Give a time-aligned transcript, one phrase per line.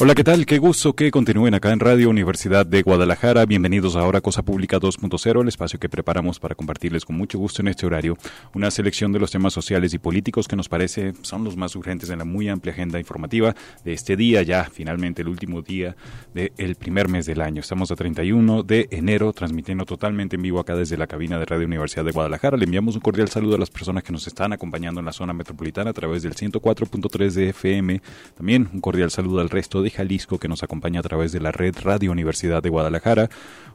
[0.00, 0.46] Hola, ¿qué tal?
[0.46, 3.44] Qué gusto que continúen acá en Radio Universidad de Guadalajara.
[3.46, 7.62] Bienvenidos ahora a Cosa Pública 2.0, el espacio que preparamos para compartirles con mucho gusto
[7.62, 8.16] en este horario
[8.54, 12.10] una selección de los temas sociales y políticos que nos parece son los más urgentes
[12.10, 15.96] en la muy amplia agenda informativa de este día, ya finalmente el último día
[16.32, 17.60] del primer mes del año.
[17.60, 21.66] Estamos a 31 de enero, transmitiendo totalmente en vivo acá desde la cabina de Radio
[21.66, 22.56] Universidad de Guadalajara.
[22.56, 25.32] Le enviamos un cordial saludo a las personas que nos están acompañando en la zona
[25.32, 28.00] metropolitana a través del 104.3 de FM.
[28.36, 31.52] También un cordial saludo al resto de Jalisco que nos acompaña a través de la
[31.52, 33.28] red Radio Universidad de Guadalajara.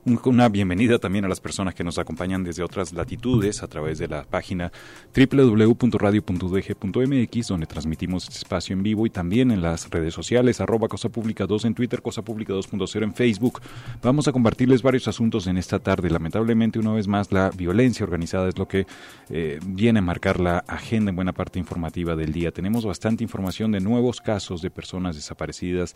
[0.06, 4.08] una bienvenida también a las personas que nos acompañan desde otras latitudes a través de
[4.08, 4.72] la página
[5.16, 11.09] www.radio.udg.mx donde transmitimos este espacio en vivo y también en las redes sociales arroba Cosa
[11.09, 13.61] Pública 2 en Twitter, Cosa Pública 2.0 en Facebook.
[14.02, 16.09] Vamos a compartirles varios asuntos en esta tarde.
[16.09, 18.86] Lamentablemente, una vez más, la violencia organizada es lo que
[19.30, 22.52] eh, viene a marcar la agenda en buena parte informativa del día.
[22.52, 25.94] Tenemos bastante información de nuevos casos de personas desaparecidas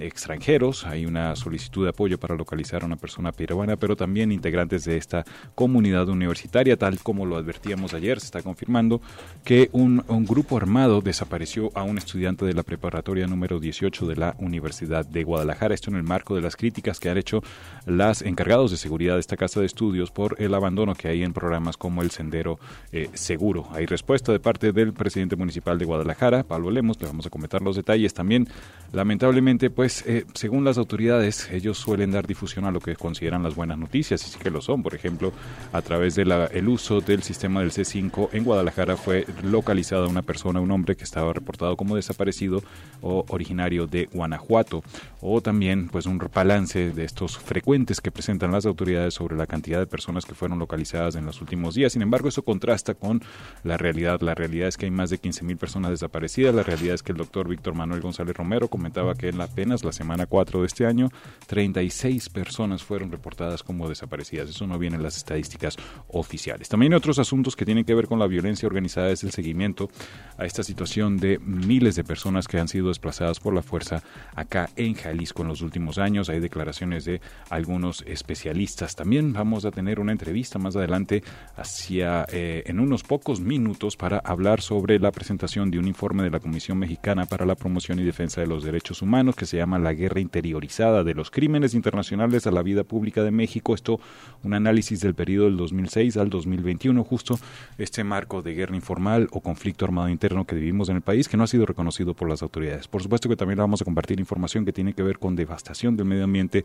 [0.00, 0.86] extranjeros.
[0.86, 4.96] Hay una solicitud de apoyo para localizar a una persona peruana, pero también integrantes de
[4.96, 9.00] esta comunidad universitaria, tal como lo advertíamos ayer, se está confirmando
[9.44, 14.34] que un, grupo armado desapareció a un estudiante de la preparatoria número 18 de la
[14.38, 15.74] Universidad de Guadalajara.
[15.74, 17.42] Esto en el marco de las críticas que han hecho
[17.86, 21.32] las encargados de seguridad de esta casa de estudios por el abandono que hay en
[21.32, 22.58] programas como el Sendero
[22.92, 23.68] eh, Seguro.
[23.72, 27.62] Hay respuesta de parte del presidente municipal de Guadalajara, Pablo Lemos, le vamos a comentar
[27.62, 28.12] los detalles.
[28.12, 28.48] También,
[28.92, 29.35] lamentablemente,
[29.74, 33.78] pues eh, según las autoridades, ellos suelen dar difusión a lo que consideran las buenas
[33.78, 34.82] noticias, y sí que lo son.
[34.82, 35.32] Por ejemplo,
[35.72, 40.60] a través del el uso del sistema del C5 en Guadalajara fue localizada una persona,
[40.60, 42.62] un hombre que estaba reportado como desaparecido
[43.02, 44.82] o originario de Guanajuato.
[45.28, 49.80] O también, pues, un balance de estos frecuentes que presentan las autoridades sobre la cantidad
[49.80, 51.94] de personas que fueron localizadas en los últimos días.
[51.94, 53.20] Sin embargo, eso contrasta con
[53.64, 54.20] la realidad.
[54.20, 56.54] La realidad es que hay más de 15.000 personas desaparecidas.
[56.54, 59.90] La realidad es que el doctor Víctor Manuel González Romero comentaba que en apenas la
[59.90, 61.08] semana 4 de este año,
[61.48, 64.48] 36 personas fueron reportadas como desaparecidas.
[64.48, 65.76] Eso no viene en las estadísticas
[66.06, 66.68] oficiales.
[66.68, 69.90] También otros asuntos que tienen que ver con la violencia organizada, es el seguimiento
[70.38, 74.04] a esta situación de miles de personas que han sido desplazadas por la fuerza
[74.36, 76.28] acá en Jalisco en los últimos años.
[76.28, 78.96] Hay declaraciones de algunos especialistas.
[78.96, 81.22] También vamos a tener una entrevista más adelante
[81.56, 86.30] hacia eh, en unos pocos minutos para hablar sobre la presentación de un informe de
[86.30, 89.78] la Comisión Mexicana para la Promoción y Defensa de los Derechos Humanos que se llama
[89.78, 93.74] La Guerra Interiorizada de los Crímenes Internacionales a la Vida Pública de México.
[93.74, 94.00] Esto,
[94.42, 97.38] un análisis del periodo del 2006 al 2021, justo
[97.78, 101.36] este marco de guerra informal o conflicto armado interno que vivimos en el país, que
[101.36, 102.88] no ha sido reconocido por las autoridades.
[102.88, 106.06] Por supuesto que también vamos a compartir información que tiene que ver con devastación del
[106.06, 106.64] medio ambiente,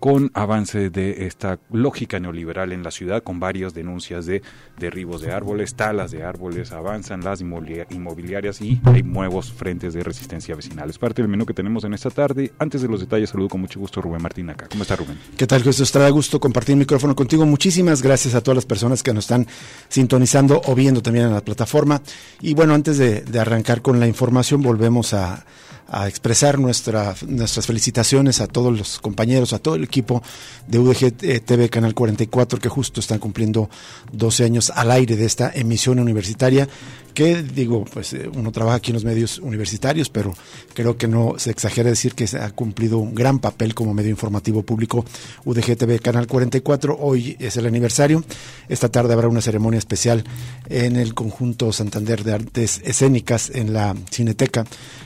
[0.00, 4.42] con avance de esta lógica neoliberal en la ciudad, con varias denuncias de
[4.78, 10.54] derribos de árboles, talas de árboles, avanzan las inmobiliarias y hay nuevos frentes de resistencia
[10.54, 10.90] vecinal.
[10.90, 12.52] Es parte del menú que tenemos en esta tarde.
[12.58, 14.68] Antes de los detalles, saludo con mucho gusto a Rubén Martín acá.
[14.68, 15.18] ¿Cómo está Rubén?
[15.38, 15.90] ¿Qué tal, Jesús?
[15.90, 17.46] Trae gusto compartir el micrófono contigo.
[17.46, 19.46] Muchísimas gracias a todas las personas que nos están
[19.88, 22.02] sintonizando o viendo también en la plataforma.
[22.42, 25.46] Y bueno, antes de arrancar con la información, volvemos a
[25.94, 30.22] a expresar nuestra, nuestras felicitaciones a todos los compañeros, a todo el equipo
[30.66, 33.70] de UDG TV Canal 44 que justo están cumpliendo
[34.12, 36.68] 12 años al aire de esta emisión universitaria
[37.14, 40.34] que digo, pues eh, uno trabaja aquí en los medios universitarios, pero
[40.74, 44.10] creo que no se exagera decir que se ha cumplido un gran papel como medio
[44.10, 45.04] informativo público
[45.44, 46.98] UDG TV Canal 44.
[47.00, 48.24] Hoy es el aniversario.
[48.68, 50.24] Esta tarde habrá una ceremonia especial
[50.68, 54.64] en el conjunto Santander de Artes Escénicas en la Cineteca,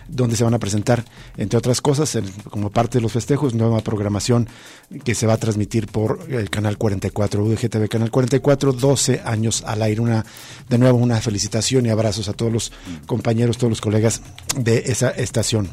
[0.09, 1.05] donde se van a presentar,
[1.37, 2.19] entre otras cosas,
[2.51, 4.49] como parte de los festejos, nueva programación
[5.05, 9.63] que se va a transmitir por el Canal 44, UDG TV Canal 44, 12 años
[9.67, 10.01] al aire.
[10.01, 10.25] Una,
[10.69, 12.73] de nuevo, una felicitación y abrazos a todos los
[13.07, 14.23] compañeros, todos los colegas
[14.57, 15.69] de esa estación.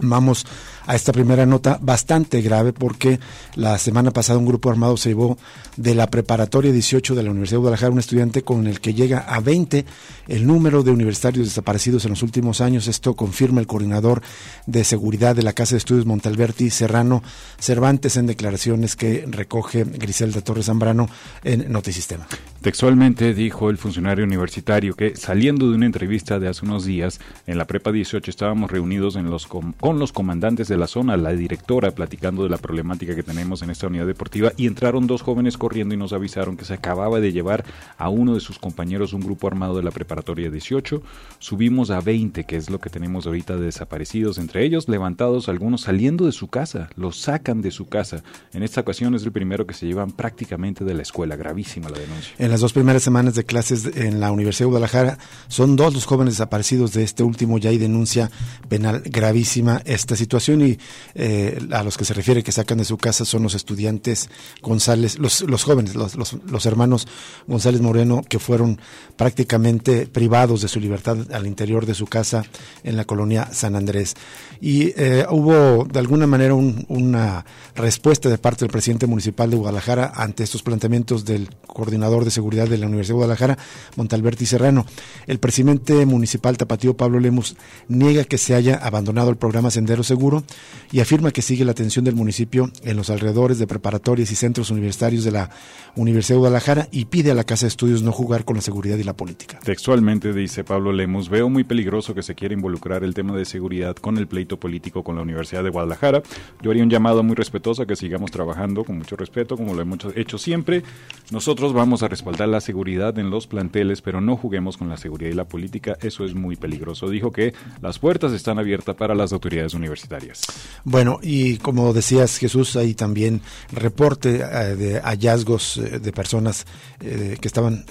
[0.00, 0.46] Vamos
[0.88, 3.20] a esta primera nota bastante grave porque
[3.56, 5.36] la semana pasada un grupo armado se llevó
[5.76, 9.18] de la preparatoria 18 de la Universidad de Guadalajara un estudiante con el que llega
[9.18, 9.84] a 20
[10.28, 12.88] el número de universitarios desaparecidos en los últimos años.
[12.88, 14.22] Esto confirma el coordinador
[14.66, 17.22] de seguridad de la Casa de Estudios Montalberti, Serrano
[17.58, 21.10] Cervantes, en declaraciones que recoge Griselda Torres Zambrano
[21.44, 22.26] en Notisistema.
[22.62, 27.58] Textualmente dijo el funcionario universitario que saliendo de una entrevista de hace unos días en
[27.58, 32.42] la Prepa 18 estábamos reunidos los con los comandantes de la zona, la directora platicando
[32.42, 35.98] de la problemática que tenemos en esta unidad deportiva y entraron dos jóvenes corriendo y
[35.98, 37.64] nos avisaron que se acababa de llevar
[37.96, 41.02] a uno de sus compañeros un grupo armado de la preparatoria 18.
[41.38, 45.82] Subimos a 20, que es lo que tenemos ahorita de desaparecidos, entre ellos levantados algunos
[45.82, 48.22] saliendo de su casa, los sacan de su casa.
[48.52, 51.98] En esta ocasión es el primero que se llevan prácticamente de la escuela, gravísima la
[51.98, 52.34] denuncia.
[52.38, 56.06] En las dos primeras semanas de clases en la Universidad de Guadalajara son dos los
[56.06, 58.30] jóvenes desaparecidos de este último ya hay denuncia
[58.68, 60.67] penal gravísima esta situación y
[61.14, 64.28] eh, a los que se refiere que sacan de su casa son los estudiantes
[64.60, 67.06] González, los, los jóvenes, los, los, hermanos
[67.46, 68.80] González Moreno que fueron
[69.16, 72.44] prácticamente privados de su libertad al interior de su casa
[72.82, 74.14] en la colonia San Andrés.
[74.60, 77.44] Y eh, hubo de alguna manera una
[77.74, 82.68] respuesta de parte del presidente municipal de Guadalajara ante estos planteamientos del coordinador de seguridad
[82.68, 83.58] de la Universidad de Guadalajara,
[83.96, 84.84] Montalberti Serrano.
[85.26, 87.56] El presidente municipal tapatío Pablo Lemus
[87.88, 90.44] niega que se haya abandonado el programa Sendero Seguro
[90.90, 94.70] y afirma que sigue la atención del municipio en los alrededores de preparatorias y centros
[94.70, 95.50] universitarios de la
[95.96, 98.96] Universidad de Guadalajara y pide a la Casa de Estudios no jugar con la seguridad
[98.96, 99.58] y la política.
[99.60, 103.96] Textualmente dice Pablo Lemus, veo muy peligroso que se quiera involucrar el tema de seguridad
[103.96, 106.22] con el pleito político con la Universidad de Guadalajara.
[106.62, 109.82] Yo haría un llamado muy respetuoso a que sigamos trabajando con mucho respeto, como lo
[109.82, 110.82] hemos hecho siempre.
[111.30, 115.30] Nosotros vamos a respaldar la seguridad en los planteles, pero no juguemos con la seguridad
[115.30, 115.96] y la política.
[116.00, 117.08] Eso es muy peligroso.
[117.10, 120.37] Dijo que las puertas están abiertas para las autoridades universitarias.
[120.84, 123.42] Bueno, y como decías Jesús, hay también
[123.72, 126.64] reporte eh, de hallazgos eh, de personas
[127.00, 127.84] eh, que estaban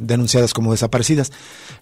[0.00, 1.30] denunciadas como desaparecidas.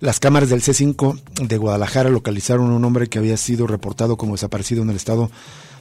[0.00, 4.82] Las cámaras del C5 de Guadalajara localizaron un hombre que había sido reportado como desaparecido
[4.82, 5.30] en el estado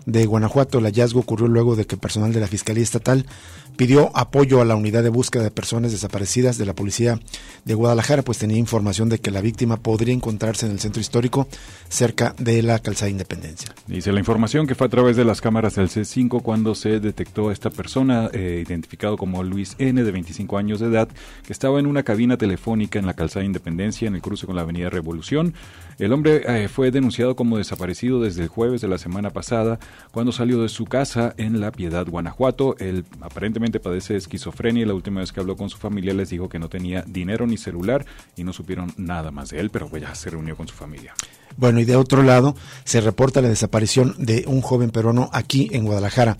[0.06, 0.80] de Guanajuato.
[0.80, 3.26] El hallazgo ocurrió luego de que personal de la Fiscalía Estatal
[3.76, 7.20] pidió apoyo a la unidad de búsqueda de personas desaparecidas de la policía
[7.66, 11.48] de Guadalajara, pues tenía información de que la víctima podría encontrarse en el centro histórico
[11.90, 13.74] cerca de la calzada Independencia.
[13.88, 17.50] Dice la información que fue a través de las cámaras del C5 cuando se detectó
[17.50, 21.10] a esta persona, eh, identificado como Luis N, de 25 años de edad,
[21.46, 24.62] que estaba en una cabina telefónica en la calzada Independencia, en el cruce con la
[24.62, 25.54] avenida Revolución.
[25.98, 29.80] El hombre eh, fue denunciado como desaparecido desde el jueves de la semana pasada,
[30.12, 32.76] cuando salió de su casa en La Piedad, Guanajuato.
[32.80, 36.50] Él aparentemente padece esquizofrenia y la última vez que habló con su familia les dijo
[36.50, 38.06] que no tenía dinero ni celular
[38.36, 41.14] y no supieron nada más de él, pero pues ya se reunió con su familia.
[41.58, 45.86] Bueno, y de otro lado, se reporta la desaparición de un joven peruano aquí en
[45.86, 46.38] Guadalajara.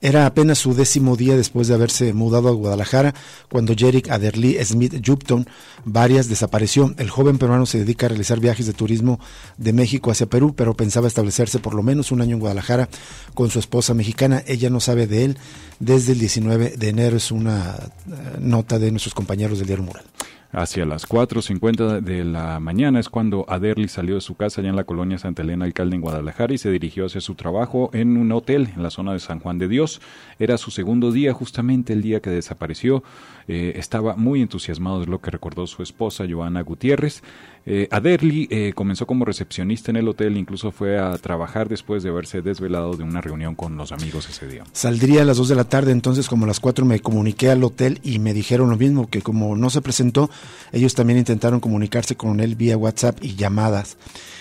[0.00, 3.14] Era apenas su décimo día después de haberse mudado a Guadalajara
[3.50, 5.46] cuando Jerick Aderly Smith Jupton
[5.84, 6.94] varias desapareció.
[6.98, 9.18] El joven peruano se dedica a realizar viajes de turismo
[9.56, 12.88] de México hacia Perú, pero pensaba establecerse por lo menos un año en Guadalajara
[13.34, 14.42] con su esposa mexicana.
[14.46, 15.38] Ella no sabe de él
[15.80, 17.16] desde el 19 de enero.
[17.16, 20.04] Es una eh, nota de nuestros compañeros del diario Mural.
[20.52, 24.76] Hacia las 4.50 de la mañana es cuando Aderly salió de su casa allá en
[24.76, 28.32] la colonia Santa Elena, alcalde en Guadalajara, y se dirigió hacia su trabajo en un
[28.32, 30.00] hotel en la zona de San Juan de Dios.
[30.38, 33.02] Era su segundo día, justamente el día que desapareció.
[33.48, 37.22] Eh, estaba muy entusiasmado, es lo que recordó su esposa, Joana Gutiérrez.
[37.68, 42.10] Eh, Aderly eh, comenzó como recepcionista en el hotel, incluso fue a trabajar después de
[42.10, 44.62] haberse desvelado de una reunión con los amigos ese día.
[44.72, 47.64] Saldría a las 2 de la tarde, entonces como a las 4 me comuniqué al
[47.64, 50.30] hotel y me dijeron lo mismo, que como no se presentó,
[50.72, 53.96] ellos también intentaron comunicarse con él vía WhatsApp y llamadas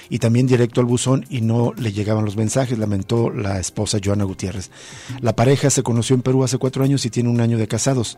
[0.10, 4.24] y también directo al buzón y no le llegaban los mensajes, lamentó la esposa Joana
[4.24, 4.70] Gutiérrez.
[5.22, 8.18] La pareja se conoció en Perú hace cuatro años y tiene un año de casados.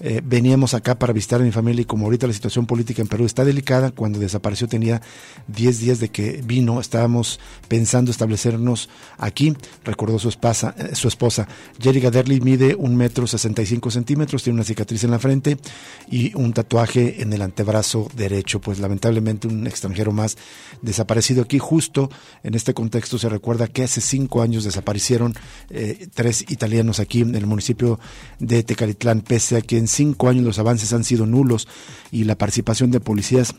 [0.00, 3.08] Eh, veníamos acá para visitar a mi familia y como ahorita la situación política en
[3.08, 5.00] Perú está delicada, cuando desapareció tenía
[5.48, 11.48] 10 días de que vino, estábamos pensando establecernos aquí, recordó su esposa, eh, su esposa.
[11.80, 15.56] Jerry Gaderly mide un metro 65 centímetros, tiene una cicatriz en la frente
[16.10, 20.36] y un tatuaje en el antebrazo derecho, pues lamentablemente un extranjero más
[20.82, 21.58] desaparecido aquí.
[21.58, 22.10] Justo
[22.42, 25.34] en este contexto se recuerda que hace cinco años desaparecieron
[25.70, 27.98] eh, tres italianos aquí en el municipio
[28.38, 31.68] de Tecalitlán, pese a que en cinco años los avances han sido nulos
[32.10, 33.54] y la participación de policías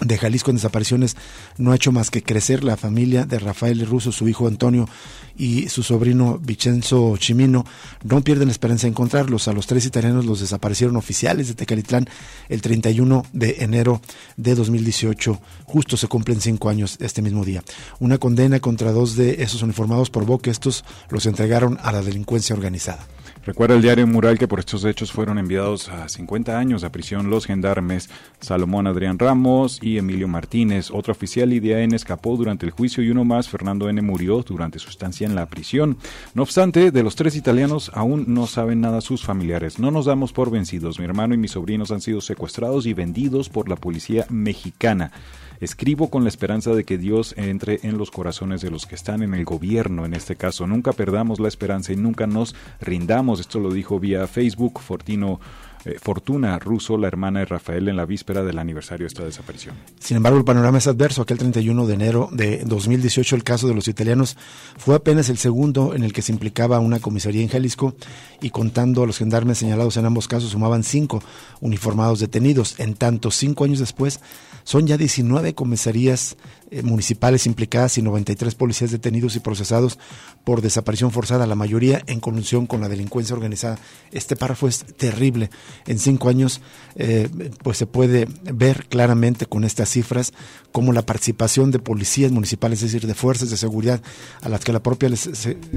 [0.00, 1.16] de Jalisco en desapariciones
[1.58, 2.64] no ha hecho más que crecer.
[2.64, 4.88] La familia de Rafael Russo, su hijo Antonio
[5.36, 7.66] y su sobrino Vicenzo Chimino.
[8.02, 9.46] No pierden la esperanza de encontrarlos.
[9.48, 12.08] A los tres italianos los desaparecieron oficiales de Tecalitlán
[12.48, 14.00] el 31 de enero
[14.36, 15.38] de 2018.
[15.64, 17.62] Justo se cumplen cinco años este mismo día.
[17.98, 22.54] Una condena contra dos de esos uniformados por que estos los entregaron a la delincuencia
[22.54, 23.06] organizada.
[23.44, 27.30] Recuerda el diario Mural que por estos hechos fueron enviados a 50 años a prisión
[27.30, 30.90] los gendarmes Salomón Adrián Ramos y Emilio Martínez.
[30.90, 34.78] Otro oficial Lidia N escapó durante el juicio y uno más, Fernando N, murió durante
[34.78, 35.96] su estancia en la prisión.
[36.34, 39.78] No obstante, de los tres italianos aún no saben nada sus familiares.
[39.78, 40.98] No nos damos por vencidos.
[40.98, 45.12] Mi hermano y mis sobrinos han sido secuestrados y vendidos por la policía mexicana.
[45.60, 49.22] Escribo con la esperanza de que Dios entre en los corazones de los que están
[49.22, 50.66] en el gobierno en este caso.
[50.66, 53.40] Nunca perdamos la esperanza y nunca nos rindamos.
[53.40, 55.38] Esto lo dijo vía Facebook Fortino
[55.84, 59.76] eh, Fortuna Russo, la hermana de Rafael, en la víspera del aniversario de esta desaparición.
[59.98, 61.22] Sin embargo, el panorama es adverso.
[61.22, 64.36] Aquel 31 de enero de 2018, el caso de los italianos
[64.76, 67.94] fue apenas el segundo en el que se implicaba una comisaría en Jalisco
[68.40, 71.22] y contando a los gendarmes señalados en ambos casos, sumaban cinco
[71.60, 72.78] uniformados detenidos.
[72.78, 74.20] En tanto, cinco años después,
[74.64, 76.36] son ya 19 comisarías
[76.82, 79.98] municipales implicadas y 93 policías detenidos y procesados
[80.44, 83.78] por desaparición forzada, la mayoría en conjunción con la delincuencia organizada.
[84.12, 85.50] Este párrafo es terrible.
[85.86, 86.60] En cinco años,
[86.96, 87.28] eh,
[87.62, 90.32] pues se puede ver claramente con estas cifras
[90.72, 94.00] cómo la participación de policías municipales, es decir, de fuerzas de seguridad
[94.40, 95.10] a las que la propia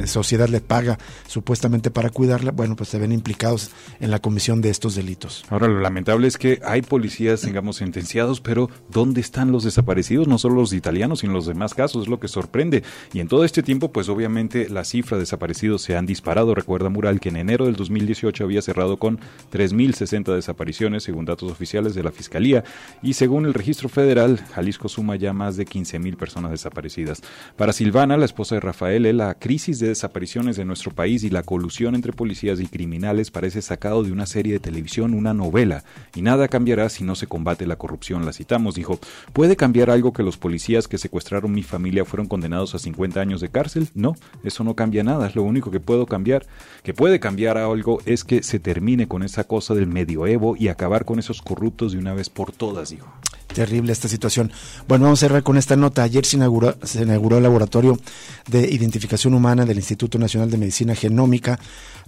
[0.06, 0.98] sociedad le paga
[1.28, 5.44] supuestamente para cuidarla, bueno, pues se ven implicados en la comisión de estos delitos.
[5.50, 10.28] Ahora, lo lamentable es que hay policías, digamos, sentenciados, pero ¿dónde están los desaparecidos?
[10.28, 12.84] No solo los italianos, sino los demás casos, es lo que sorprende.
[13.14, 16.54] Y en todo este tiempo, pues obviamente la cifra de desaparecidos se han disparado.
[16.54, 19.20] Recuerda Mural que en enero del 2018 había cerrado con
[19.54, 22.66] 3.060 desapariciones, según datos oficiales de la Fiscalía.
[23.02, 27.22] Y según el registro federal, Jalisco suma ya más de 15.000 personas desaparecidas.
[27.56, 31.44] Para Silvana, la esposa de Rafael, la crisis de desapariciones de nuestro país y la
[31.44, 35.84] colusión entre policías y criminales parece sacado de una serie de televisión, una novela.
[36.14, 38.26] Y nada cambiará si no se combate la corrupción.
[38.26, 39.00] La citamos, dijo,
[39.32, 43.42] ¿puede cambiar algo que los policías que secuestraron mi familia fueron condenados a 50 años
[43.42, 43.90] de cárcel.
[43.94, 45.28] No, eso no cambia nada.
[45.28, 46.46] Es lo único que puedo cambiar,
[46.84, 51.06] que puede cambiar algo, es que se termine con esa cosa del medioevo y acabar
[51.06, 53.08] con esos corruptos de una vez por todas, dijo.
[53.54, 54.52] Terrible esta situación.
[54.88, 56.02] Bueno, vamos a cerrar con esta nota.
[56.02, 58.00] Ayer se inauguró, se inauguró el laboratorio
[58.48, 61.60] de identificación humana del Instituto Nacional de Medicina Genómica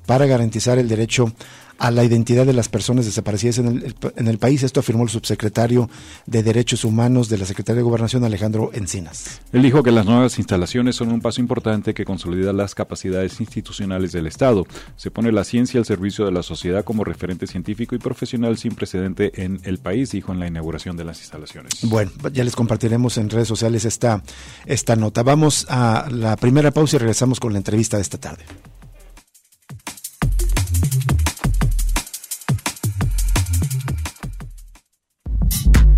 [0.08, 1.32] para garantizar el derecho
[1.78, 4.64] a la identidad de las personas desaparecidas en el, en el, país.
[4.64, 5.90] Esto afirmó el subsecretario
[6.26, 9.42] de Derechos Humanos de la Secretaría de Gobernación, Alejandro Encinas.
[9.52, 14.12] Él dijo que las nuevas instalaciones son un paso importante que consolida las capacidades institucionales
[14.12, 14.66] del Estado.
[14.96, 18.76] Se pone la ciencia al servicio de la sociedad como referente científico y profesional sin
[18.76, 21.74] precedente en el país, dijo en la inauguración de las instalaciones.
[21.84, 24.24] Bueno, ya les compartiremos en redes sociales esta,
[24.66, 25.24] esta nota.
[25.24, 28.44] Vamos a la primera pausa y regresamos con la entrevista de esta tarde.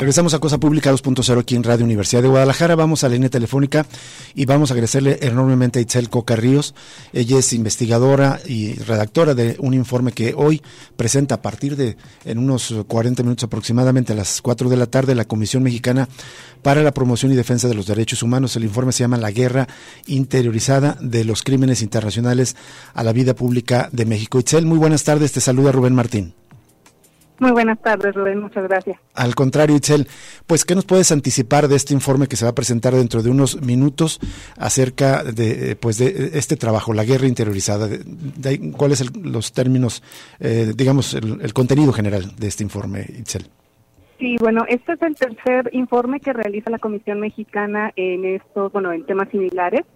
[0.00, 2.74] Regresamos a Cosa Pública 2.0 aquí en Radio Universidad de Guadalajara.
[2.74, 3.84] Vamos a la línea telefónica
[4.34, 6.74] y vamos a agradecerle enormemente a Itzel Coca Ríos.
[7.12, 10.62] Ella es investigadora y redactora de un informe que hoy
[10.96, 15.14] presenta a partir de, en unos 40 minutos aproximadamente, a las 4 de la tarde,
[15.14, 16.08] la Comisión Mexicana
[16.62, 18.56] para la Promoción y Defensa de los Derechos Humanos.
[18.56, 19.68] El informe se llama La Guerra
[20.06, 22.56] Interiorizada de los Crímenes Internacionales
[22.94, 24.40] a la Vida Pública de México.
[24.40, 25.32] Itzel, muy buenas tardes.
[25.32, 26.32] Te saluda Rubén Martín.
[27.40, 29.00] Muy buenas tardes, Rubén, muchas gracias.
[29.14, 30.06] Al contrario, Itzel,
[30.46, 33.30] pues, ¿qué nos puedes anticipar de este informe que se va a presentar dentro de
[33.30, 34.20] unos minutos
[34.58, 37.88] acerca de, pues, de este trabajo, la guerra interiorizada?
[38.76, 40.02] ¿Cuáles son los términos,
[40.38, 43.46] eh, digamos, el, contenido general de este informe, Itzel?
[44.18, 48.92] Sí, bueno, este es el tercer informe que realiza la Comisión Mexicana en estos, bueno,
[48.92, 49.86] en temas similares.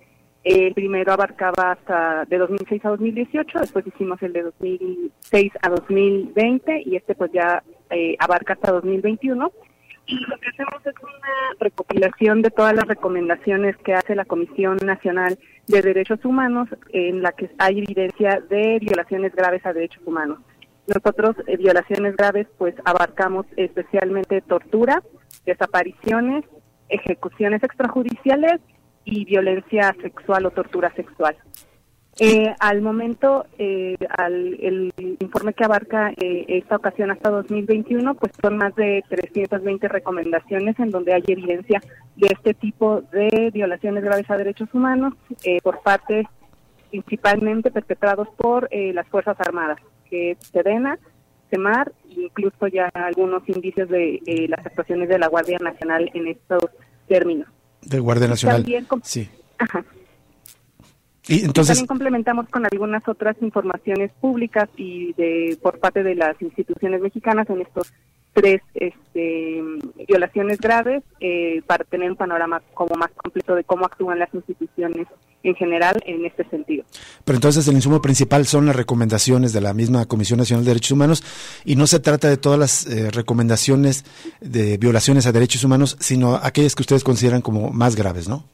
[0.44, 6.82] El primero abarcaba hasta de 2006 a 2018, después hicimos el de 2006 a 2020
[6.84, 9.50] y este pues ya eh, abarca hasta 2021.
[10.06, 14.76] Y lo que hacemos es una recopilación de todas las recomendaciones que hace la Comisión
[14.84, 20.40] Nacional de Derechos Humanos en la que hay evidencia de violaciones graves a derechos humanos.
[20.86, 25.02] Nosotros, eh, violaciones graves, pues abarcamos especialmente tortura,
[25.46, 26.44] desapariciones,
[26.90, 28.60] ejecuciones extrajudiciales
[29.04, 31.37] y violencia sexual o tortura sexual.
[32.20, 38.30] Eh, al momento, eh, al, el informe que abarca eh, esta ocasión hasta 2021, pues
[38.40, 41.80] son más de 320 recomendaciones en donde hay evidencia
[42.14, 45.14] de este tipo de violaciones graves a derechos humanos
[45.62, 46.28] por parte
[46.90, 50.96] principalmente perpetrados por las Fuerzas Armadas, que es Sedena,
[51.50, 56.62] CEMAR, e incluso ya algunos indicios de las actuaciones de la Guardia Nacional en estos
[57.08, 57.49] términos.
[57.86, 58.64] De Guardia Nacional.
[59.02, 59.28] sí.
[59.58, 59.84] Ajá.
[61.26, 66.40] Y entonces también complementamos con algunas otras informaciones públicas y de por parte de las
[66.42, 67.94] instituciones mexicanas en estos
[68.34, 69.62] tres este,
[70.06, 75.06] violaciones graves eh, para tener un panorama como más completo de cómo actúan las instituciones
[75.44, 76.84] en general en este sentido.
[77.24, 80.90] Pero entonces el insumo principal son las recomendaciones de la misma Comisión Nacional de Derechos
[80.90, 81.22] Humanos
[81.64, 84.04] y no se trata de todas las eh, recomendaciones
[84.40, 88.44] de violaciones a derechos humanos, sino aquellas que ustedes consideran como más graves, ¿no?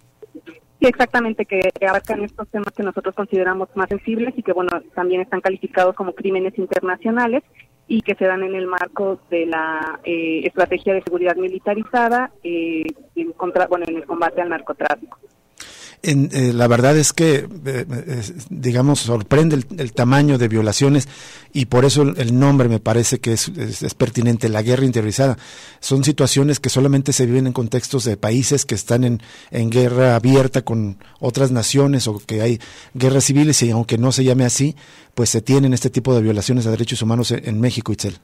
[0.81, 5.21] Sí, exactamente, que abarcan estos temas que nosotros consideramos más sensibles y que, bueno, también
[5.21, 7.43] están calificados como crímenes internacionales
[7.87, 12.85] y que se dan en el marco de la eh, estrategia de seguridad militarizada eh,
[13.15, 15.19] en contra, bueno, en el combate al narcotráfico.
[16.03, 17.85] Eh, la verdad es que, eh,
[18.49, 21.09] digamos, sorprende el, tamaño de violaciones
[21.53, 23.51] y por eso el, nombre me parece que es,
[23.99, 25.37] pertinente, la guerra interiorizada.
[25.81, 30.17] Son situaciones que solamente se viven en contextos de países que están en, en guerra
[30.17, 32.61] abierta con otras naciones o que hay
[32.95, 34.77] guerras civiles y aunque no se llame así,
[35.15, 38.21] pues se tienen este tipo de violaciones a derechos humanos en, en México, Itzel.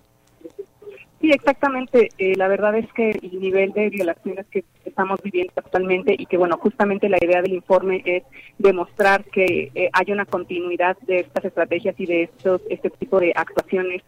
[1.26, 2.10] Sí, exactamente.
[2.18, 6.36] Eh, la verdad es que el nivel de violaciones que estamos viviendo actualmente y que,
[6.36, 8.22] bueno, justamente la idea del informe es
[8.58, 13.32] demostrar que eh, hay una continuidad de estas estrategias y de estos este tipo de
[13.34, 14.02] actuaciones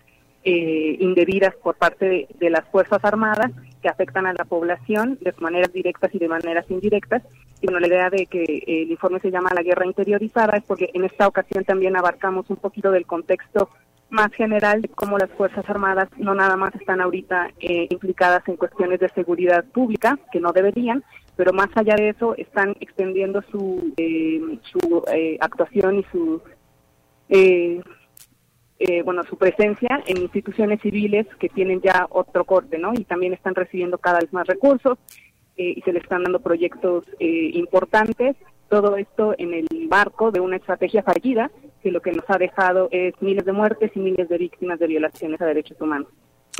[0.44, 3.50] eh, indebidas por parte de, las Fuerzas Armadas
[3.82, 7.24] que afectan a la población de maneras directas y de maneras indirectas.
[7.60, 10.90] Y bueno, la idea de que el informe se llama la guerra interiorizada es porque
[10.94, 13.70] en esta ocasión también abarcamos un poquito del contexto
[14.10, 18.56] más general de cómo las Fuerzas Armadas no nada más están ahorita eh, implicadas en
[18.56, 21.04] cuestiones de seguridad pública, que no deberían,
[21.36, 26.40] pero más allá de eso están extendiendo su, eh, su eh, actuación y su
[29.04, 32.92] bueno su presencia en instituciones civiles que tienen ya otro corte, ¿no?
[32.94, 34.98] Y también están recibiendo cada vez más recursos
[35.56, 38.36] y se les están dando proyectos importantes
[38.68, 41.50] todo esto en el marco de una estrategia fallida
[41.82, 44.86] que lo que nos ha dejado es miles de muertes y miles de víctimas de
[44.86, 46.08] violaciones a derechos humanos.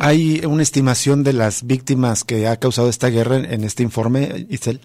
[0.01, 4.81] ¿Hay una estimación de las víctimas que ha causado esta guerra en este informe, Isel?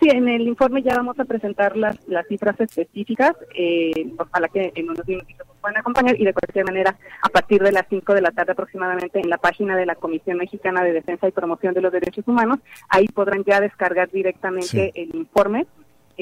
[0.00, 4.72] Sí, en el informe ya vamos a presentar las, las cifras específicas, eh, ojalá que
[4.74, 8.14] en unos minutos nos puedan acompañar y de cualquier manera a partir de las 5
[8.14, 11.74] de la tarde aproximadamente en la página de la Comisión Mexicana de Defensa y Promoción
[11.74, 15.66] de los Derechos Humanos, ahí podrán ya descargar directamente el informe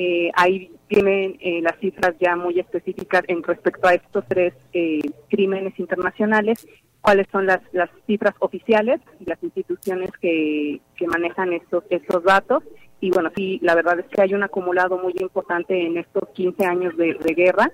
[0.00, 5.00] eh, ahí tienen eh, las cifras ya muy específicas en respecto a estos tres eh,
[5.28, 6.68] crímenes internacionales,
[7.00, 12.62] cuáles son las, las cifras oficiales, las instituciones que, que manejan estos, estos datos.
[13.00, 16.64] Y bueno, sí, la verdad es que hay un acumulado muy importante en estos 15
[16.64, 17.68] años de, guerra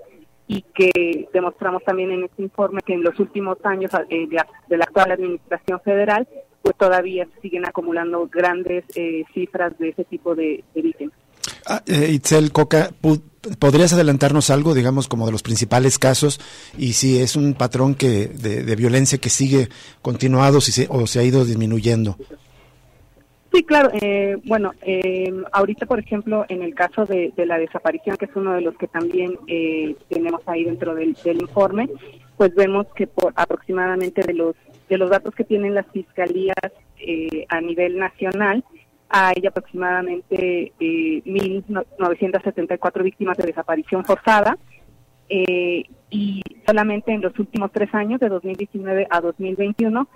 [0.46, 4.28] y que demostramos también en este informe que en los últimos años de,
[4.68, 6.26] de, la actual administración federal,
[6.62, 8.86] pues todavía siguen acumulando grandes
[9.34, 11.23] cifras de ese tipo de, de víctimas.
[11.66, 12.90] Ah, eh, Itzel Coca,
[13.58, 16.40] ¿podrías adelantarnos algo, digamos, como de los principales casos
[16.76, 19.68] y si es un patrón que de, violencia que sigue
[20.02, 22.16] continuado si se, o se ha ido disminuyendo?
[23.54, 23.90] Sí, claro.
[24.02, 28.52] Eh, bueno, eh, ahorita, por ejemplo, en el caso de, la desaparición, que es uno
[28.54, 31.88] de los que también eh, tenemos ahí dentro del, del, informe,
[32.36, 34.56] pues vemos que por aproximadamente de los
[34.88, 36.56] de los datos que tienen las fiscalías
[37.48, 38.62] a nivel nacional,
[39.16, 44.58] hay aproximadamente eh, 1.974 víctimas de desaparición forzada
[45.28, 50.08] eh, y solamente en los últimos tres años, de 2019 a 2021,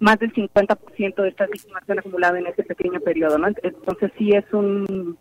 [0.00, 3.36] más del 50% de estas víctimas se han acumulado en este pequeño periodo.
[3.62, 5.18] Entonces sí es un,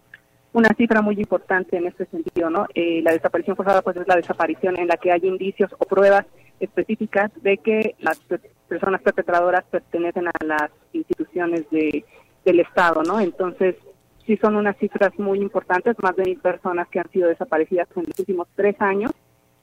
[0.54, 2.65] una cifra muy importante en este sentido, ¿no?
[2.74, 6.26] Eh, la desaparición forzada pues es la desaparición en la que hay indicios o pruebas
[6.62, 8.21] específicas de que las
[8.69, 12.06] personas perpetradoras pertenecen a las instituciones de
[12.45, 13.19] del Estado, ¿no?
[13.19, 13.75] Entonces,
[14.25, 18.06] sí son unas cifras muy importantes, más de mil personas que han sido desaparecidas en
[18.08, 19.12] los últimos tres años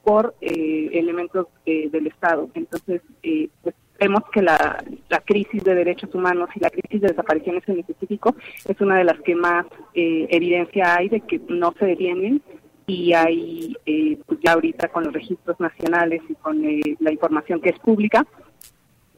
[0.03, 2.49] por eh, elementos eh, del Estado.
[2.53, 7.09] Entonces, eh, pues vemos que la, la, crisis de derechos humanos y la crisis de
[7.09, 11.73] desapariciones en específico es una de las que más eh, evidencia hay de que no
[11.77, 12.41] se detienen
[12.87, 17.61] y hay eh, pues ya ahorita con los registros nacionales y con eh, la información
[17.61, 18.25] que es pública,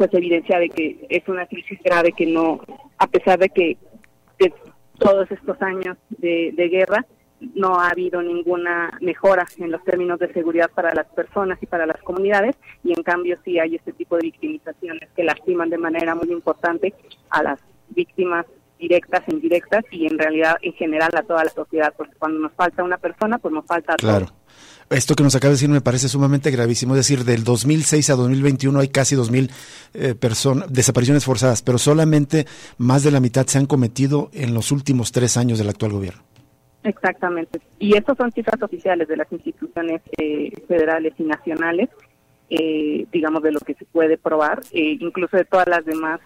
[0.01, 2.59] pues evidencia de que es una crisis grave que no,
[2.97, 3.77] a pesar de que
[4.39, 4.51] de
[4.97, 7.05] todos estos años de, de guerra,
[7.53, 11.85] no ha habido ninguna mejora en los términos de seguridad para las personas y para
[11.85, 16.15] las comunidades y en cambio sí hay este tipo de victimizaciones que lastiman de manera
[16.15, 16.95] muy importante
[17.29, 17.59] a las
[17.89, 18.47] víctimas
[18.79, 22.53] directas e indirectas y en realidad en general a toda la sociedad porque cuando nos
[22.53, 24.25] falta una persona pues nos falta claro.
[24.91, 26.93] Esto que nos acaba de decir me parece sumamente gravísimo.
[26.93, 29.49] Es decir, del 2006 a 2021 hay casi 2.000
[29.93, 30.15] eh,
[30.69, 32.45] desapariciones forzadas, pero solamente
[32.77, 36.21] más de la mitad se han cometido en los últimos tres años del actual gobierno.
[36.83, 37.61] Exactamente.
[37.79, 41.89] Y estas son cifras oficiales de las instituciones eh, federales y nacionales,
[42.49, 44.61] eh, digamos, de lo que se puede probar.
[44.71, 46.19] Eh, incluso de todas las demás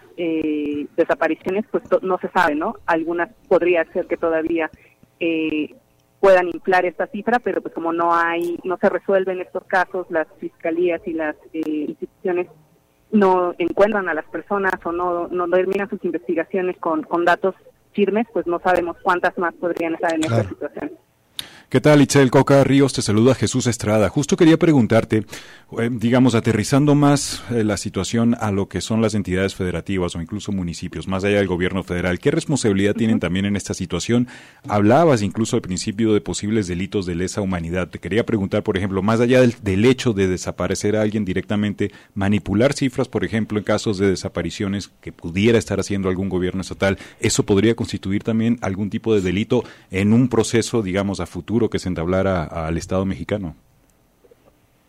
[0.96, 2.76] desapariciones, pues no se sabe, ¿no?
[2.86, 4.70] Algunas podría ser que todavía
[6.20, 10.26] puedan inflar esta cifra, pero pues como no hay, no se resuelven estos casos, las
[10.38, 12.48] fiscalías y las instituciones
[13.12, 17.54] no encuentran a las personas o no, no terminan sus investigaciones con, con datos
[17.92, 20.92] firmes, pues no sabemos cuántas más podrían estar en esta situación.
[21.68, 22.92] ¿Qué tal, Itzel Coca Ríos?
[22.92, 24.08] Te saluda Jesús Estrada.
[24.08, 25.26] Justo quería preguntarte,
[25.80, 30.20] eh, digamos, aterrizando más eh, la situación a lo que son las entidades federativas o
[30.20, 34.28] incluso municipios, más allá del gobierno federal, ¿qué responsabilidad tienen también en esta situación?
[34.68, 37.88] Hablabas incluso al principio de posibles delitos de lesa humanidad.
[37.88, 41.90] Te quería preguntar, por ejemplo, más allá del, del hecho de desaparecer a alguien directamente,
[42.14, 46.96] manipular cifras, por ejemplo, en casos de desapariciones que pudiera estar haciendo algún gobierno estatal,
[47.18, 51.55] ¿eso podría constituir también algún tipo de delito en un proceso, digamos, a futuro?
[51.70, 53.54] Que se entablara al Estado mexicano?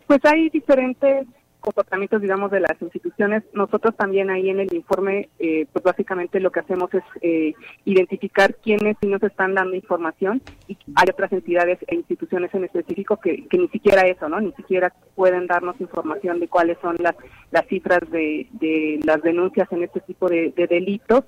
[0.07, 1.27] Pues hay diferentes
[1.59, 3.43] comportamientos, digamos, de las instituciones.
[3.53, 7.53] Nosotros también ahí en el informe, eh, pues básicamente lo que hacemos es eh,
[7.83, 13.17] identificar quiénes sí nos están dando información y hay otras entidades e instituciones en específico
[13.17, 14.39] que, ni siquiera eso, ¿no?
[14.39, 17.15] Ni siquiera pueden darnos información de cuáles son las,
[17.51, 21.25] las cifras de, de las denuncias en este tipo de delitos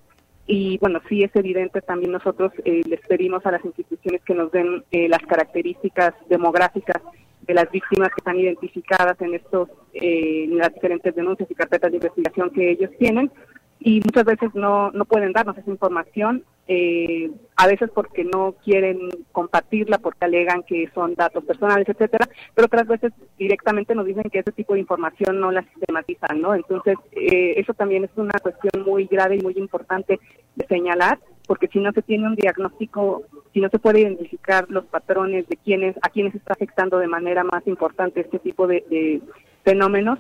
[0.52, 4.52] y bueno, sí es evidente, también nosotros eh, les pedimos a las instituciones que nos
[4.52, 7.04] den eh, las características demográficas
[7.42, 11.92] de las víctimas que están identificadas en estos eh, en las diferentes denuncias y carpetas
[11.92, 13.32] de investigación que ellos tienen
[13.80, 19.10] y muchas veces no, no pueden darnos esa información, eh, a veces porque no quieren
[19.32, 24.40] compartirla, porque alegan que son datos personales, etcétera, pero otras veces directamente nos dicen que
[24.40, 26.54] ese tipo de información no la sistematizan, ¿no?
[26.54, 30.20] Entonces, eh, eso también es una cuestión muy grave y muy importante
[30.56, 34.86] de señalar, porque si no se tiene un diagnóstico, si no se puede identificar los
[34.86, 39.22] patrones de quienes, a quienes está afectando de manera más importante este tipo de, de
[39.64, 40.20] fenómenos,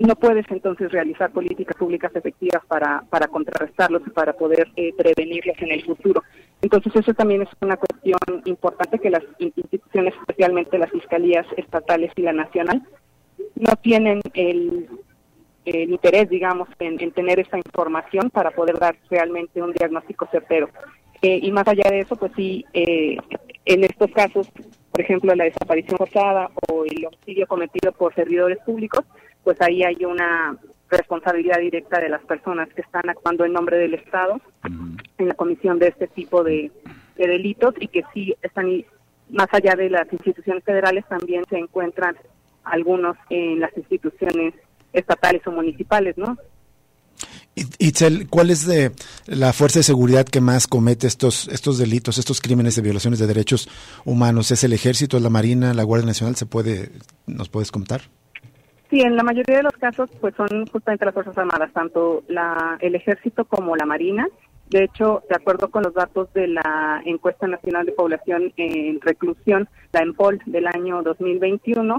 [0.00, 5.56] no puedes entonces realizar políticas públicas efectivas para, para contrarrestarlos y para poder eh, prevenirlos
[5.60, 6.22] en el futuro.
[6.62, 12.22] Entonces eso también es una cuestión importante que las instituciones, especialmente las fiscalías estatales y
[12.22, 12.82] la nacional,
[13.56, 14.88] no tienen el,
[15.66, 20.70] interés, digamos, en, tener esta información para poder dar realmente un diagnóstico certero.
[21.20, 23.18] Eh, y más allá de eso, pues sí, eh,
[23.66, 24.50] en estos casos,
[24.90, 29.04] por ejemplo, la desaparición forzada o el homicidio cometido por servidores públicos,
[29.44, 30.56] pues ahí hay una
[30.90, 35.78] responsabilidad directa de las personas que están actuando en nombre del Estado en la comisión
[35.78, 36.70] de este tipo de,
[37.16, 38.84] delitos y que sí están
[39.28, 42.16] más allá de las instituciones federales también se encuentran
[42.64, 44.54] algunos en las instituciones
[44.92, 46.36] estatales o municipales, ¿no?
[47.54, 48.92] Itzel, ¿cuál es de
[49.26, 53.26] la fuerza de seguridad que más comete estos estos delitos, estos crímenes de violaciones de
[53.26, 53.68] derechos
[54.04, 54.50] humanos?
[54.50, 56.36] ¿Es el Ejército, la Marina, la Guardia Nacional?
[56.36, 56.90] ¿Se puede
[57.26, 58.02] nos puedes contar?
[58.90, 62.76] Sí, en la mayoría de los casos, pues son justamente las Fuerzas Armadas, tanto la,
[62.80, 64.26] el Ejército como la Marina.
[64.68, 69.68] De hecho, de acuerdo con los datos de la Encuesta Nacional de Población en Reclusión,
[69.92, 71.96] la EMPOL del año 2021,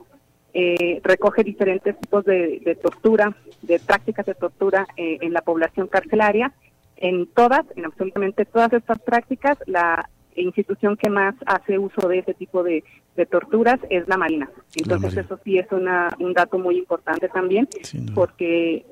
[0.53, 6.51] eh, recoge diferentes tipos de, tortura, de prácticas de tortura eh, en la población carcelaria.
[6.97, 12.33] En todas, en absolutamente todas estas prácticas, la institución que más hace uso de ese
[12.33, 12.83] tipo de,
[13.29, 14.49] torturas es la Marina.
[14.75, 17.67] Entonces eso sí es una, un dato muy importante también,
[18.15, 18.83] porque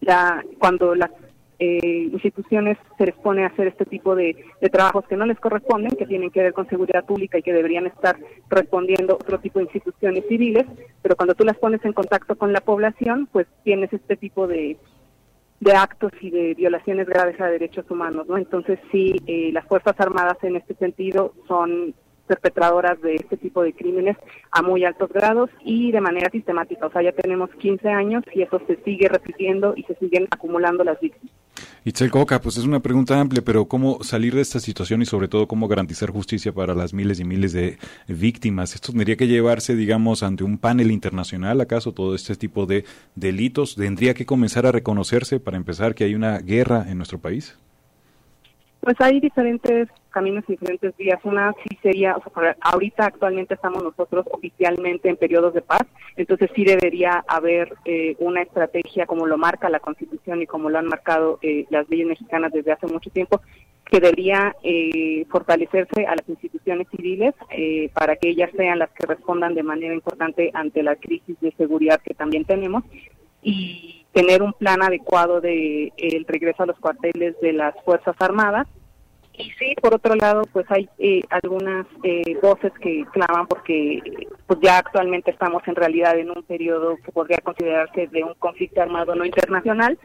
[0.00, 1.10] la, cuando las
[1.58, 4.34] eh, instituciones se les pone a hacer este tipo de,
[4.72, 7.86] trabajos que no les corresponden, que tienen que ver con seguridad pública y que deberían
[7.86, 10.64] estar respondiendo otro tipo de instituciones civiles,
[11.02, 14.78] pero cuando tú las pones en contacto con la población, pues tienes este tipo de,
[15.60, 18.38] de actos y de violaciones graves a derechos humanos, ¿no?
[18.38, 21.94] Entonces sí, eh, las Fuerzas Armadas en este sentido son
[22.30, 24.16] perpetradoras de este tipo de crímenes
[24.52, 26.86] a muy altos grados y de manera sistemática.
[26.86, 30.84] O sea, ya tenemos 15 años y eso se sigue repitiendo y se siguen acumulando
[30.84, 31.34] las víctimas.
[31.84, 35.26] Itzel Coca, pues es una pregunta amplia, pero ¿cómo salir de esta situación y sobre
[35.26, 38.76] todo cómo garantizar justicia para las miles y miles de víctimas?
[38.76, 41.60] ¿Esto tendría que llevarse, digamos, ante un panel internacional?
[41.60, 42.84] ¿Acaso todo este tipo de
[43.16, 47.58] delitos tendría que comenzar a reconocerse para empezar que hay una guerra en nuestro país?
[48.80, 51.20] Pues hay diferentes caminos y diferentes vías.
[51.24, 52.16] Una sí sería,
[52.60, 55.82] ahorita actualmente estamos nosotros oficialmente en periodos de paz,
[56.16, 60.78] entonces sí debería haber eh, una estrategia como lo marca la Constitución y como lo
[60.78, 63.40] han marcado eh, las leyes mexicanas desde hace mucho tiempo,
[63.84, 67.34] que debería eh, fortalecerse a las instituciones civiles
[67.92, 72.00] para que ellas sean las que respondan de manera importante ante la crisis de seguridad
[72.00, 72.84] que también tenemos
[73.42, 78.66] y tener un plan adecuado de el regreso a los cuarteles de las Fuerzas Armadas.
[79.40, 84.00] Y sí, por otro lado, pues hay eh, algunas eh, voces que claman porque
[84.46, 88.82] pues ya actualmente estamos en realidad en un periodo que podría considerarse de un conflicto
[88.82, 89.98] armado no internacional.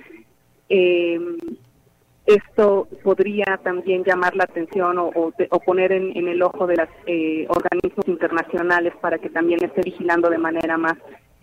[0.69, 1.19] Eh,
[2.26, 6.89] esto podría también llamar la atención o, o, poner en, en, el ojo de los
[7.56, 10.95] organismos internacionales para que también esté vigilando de manera más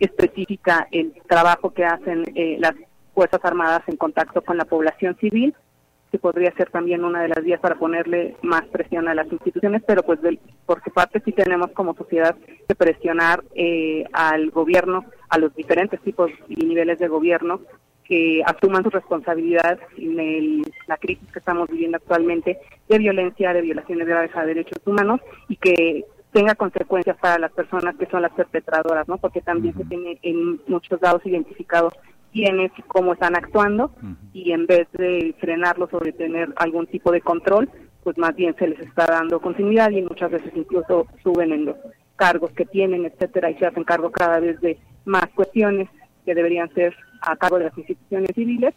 [0.05, 2.75] específica el trabajo que hacen eh, las
[3.15, 5.55] Fuerzas Armadas en contacto con la población civil,
[6.13, 9.83] que podría ser también una de las vías para ponerle más presión a las instituciones,
[9.87, 10.21] pero pues
[10.67, 12.37] por su parte sí tenemos como sociedad
[12.69, 17.63] que presionar eh, al gobierno, a los diferentes tipos y niveles de gobierno
[18.05, 22.59] que asuman su responsabilidad en la crisis que estamos viviendo actualmente
[22.91, 27.97] de violencia, de violaciones graves a derechos humanos y que tenga consecuencias para las personas
[27.97, 29.17] que son las perpetradoras, ¿no?
[29.17, 31.95] Porque también se tiene en muchos lados identificados
[32.33, 33.93] quiénes y cómo están actuando
[34.33, 37.71] y en vez de frenarlos o de tener algún tipo de control,
[38.03, 41.77] pues más bien se les está dando continuidad y muchas veces incluso suben en los
[42.17, 45.89] cargos que tienen, etcétera, y se hacen cargo cada vez de más cuestiones
[46.25, 48.75] que deberían ser a cargo de las instituciones civiles.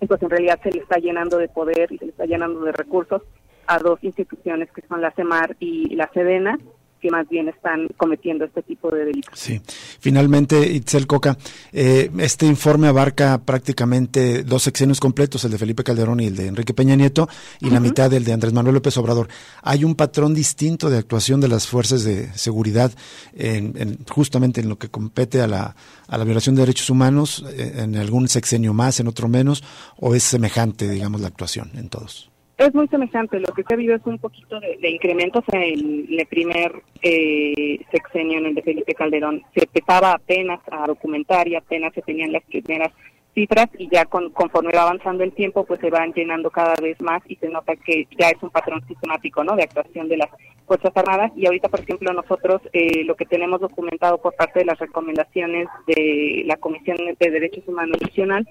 [0.00, 2.72] Entonces en realidad se le está llenando de poder y se le está llenando de
[2.72, 3.22] recursos
[3.66, 6.58] a dos instituciones que son la CEMAR y la SEDENA,
[7.02, 9.36] que más bien están cometiendo este tipo de delitos.
[9.38, 9.60] Sí.
[9.98, 11.36] Finalmente, Itzel Coca,
[11.72, 16.46] eh, este informe abarca prácticamente dos sexenios completos, el de Felipe Calderón y el de
[16.46, 17.28] Enrique Peña Nieto,
[17.60, 19.28] y la mitad del de Andrés Manuel López Obrador.
[19.62, 22.92] ¿Hay un patrón distinto de actuación de las fuerzas de seguridad
[23.34, 25.74] en, justamente en lo que compete a la,
[26.06, 29.64] a la violación de derechos humanos, eh, en algún sexenio más, en otro menos,
[29.96, 32.31] o es semejante, digamos, la actuación en todos?
[32.62, 36.26] Es muy semejante, lo que se ha habido es un poquito de, incrementos en el
[36.26, 36.72] primer
[37.02, 39.42] eh, sexenio, en el de Felipe Calderón.
[39.52, 42.92] Se empezaba apenas a documentar y apenas se tenían las primeras
[43.34, 47.00] cifras y ya con, conforme va avanzando el tiempo pues se van llenando cada vez
[47.00, 50.28] más y se nota que ya es un patrón sistemático no de actuación de las
[50.64, 51.32] fuerzas armadas.
[51.34, 55.66] Y ahorita por ejemplo nosotros eh, lo que tenemos documentado por parte de las recomendaciones
[55.88, 58.46] de la Comisión de Derechos Humanos Nacional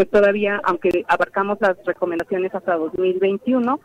[0.00, 3.78] pues todavía, aunque abarcamos las recomendaciones hasta 2021,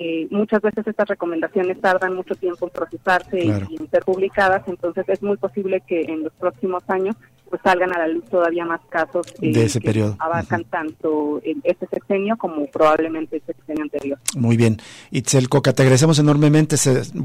[0.00, 5.08] eh, muchas veces estas recomendaciones tardan mucho tiempo en procesarse y en ser publicadas, entonces
[5.08, 7.14] es muy posible que en los próximos años
[7.50, 10.16] pues salgan a la luz todavía más casos eh, de ese que periodo.
[10.20, 14.18] abarcan tanto este sexenio como probablemente este sexenio anterior.
[14.36, 14.78] Muy bien.
[15.10, 16.76] Itzel Coca, te agradecemos enormemente,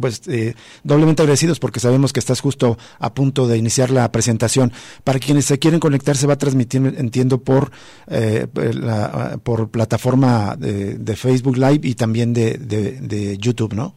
[0.01, 4.73] pues eh, doblemente agradecidos porque sabemos que estás justo a punto de iniciar la presentación.
[5.03, 7.69] Para quienes se quieren conectar se va a transmitir, entiendo, por,
[8.07, 13.93] eh, la, por plataforma de, de, Facebook Live y también de, de, de YouTube, ¿no?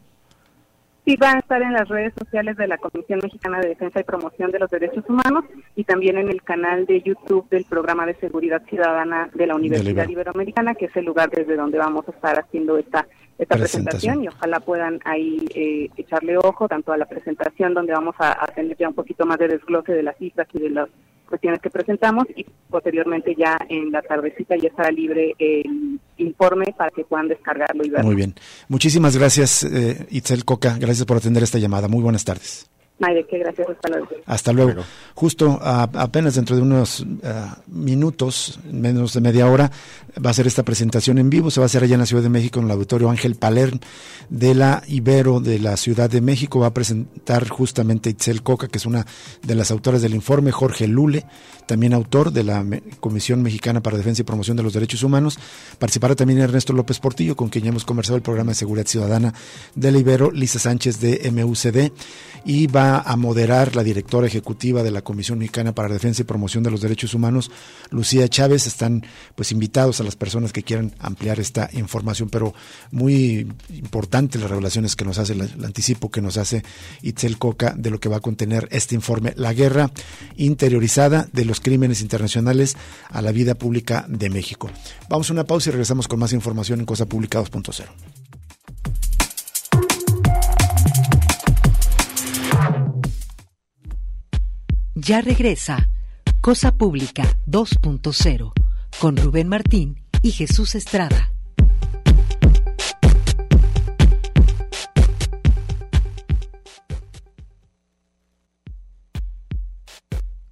[1.08, 4.04] Sí, va a estar en las redes sociales de la Comisión Mexicana de Defensa y
[4.04, 8.14] Promoción de los Derechos Humanos y también en el canal de YouTube del Programa de
[8.16, 12.38] Seguridad Ciudadana de la Universidad Iberoamericana, que es el lugar desde donde vamos a estar
[12.38, 14.22] haciendo esta, esta presentación.
[14.22, 18.46] y ojalá puedan ahí eh, echarle ojo tanto a la presentación donde vamos a, a
[18.48, 20.90] tener ya un poquito más de desglose de las cifras y de los
[21.28, 26.90] cuestiones que presentamos y posteriormente ya en la tardecita ya estará libre el informe para
[26.90, 28.06] que puedan descargarlo y verlo.
[28.06, 28.34] Muy bien.
[28.68, 30.76] Muchísimas gracias, eh, Itzel Coca.
[30.78, 31.88] Gracias por atender esta llamada.
[31.88, 32.70] Muy buenas tardes.
[32.98, 34.08] Gracias, hasta luego.
[34.26, 34.82] Hasta luego.
[35.14, 37.32] Justo apenas dentro de unos eh,
[37.68, 39.70] minutos, menos de media hora,
[40.24, 41.50] va a ser esta presentación en vivo.
[41.50, 43.78] Se va a hacer allá en la Ciudad de México, en el auditorio Ángel Paler
[44.28, 46.60] de la Ibero de la Ciudad de México.
[46.60, 49.06] Va a presentar justamente Itzel Coca, que es una
[49.42, 51.24] de las autoras del informe, Jorge Lule,
[51.68, 52.64] también autor de la
[52.98, 55.38] Comisión Mexicana para Defensa y Promoción de los Derechos Humanos.
[55.78, 59.34] Participará también Ernesto López Portillo, con quien ya hemos conversado el programa de seguridad ciudadana
[59.74, 61.92] de la Ibero, Lisa Sánchez de MUCD,
[62.44, 66.64] y va a moderar la directora ejecutiva de la Comisión Mexicana para Defensa y Promoción
[66.64, 67.50] de los Derechos Humanos,
[67.90, 68.66] Lucía Chávez.
[68.66, 69.04] Están
[69.36, 72.54] pues invitados a las personas que quieran ampliar esta información, pero
[72.90, 76.64] muy importante las revelaciones que nos hace, el anticipo que nos hace
[77.02, 79.90] Itzel Coca de lo que va a contener este informe, la guerra
[80.36, 82.76] interiorizada de los crímenes internacionales
[83.10, 84.70] a la vida pública de México.
[85.08, 87.84] Vamos a una pausa y regresamos con más información en Cosa Pública 2.0.
[94.94, 95.88] Ya regresa
[96.40, 98.52] Cosa Pública 2.0
[99.00, 101.27] con Rubén Martín y Jesús Estrada.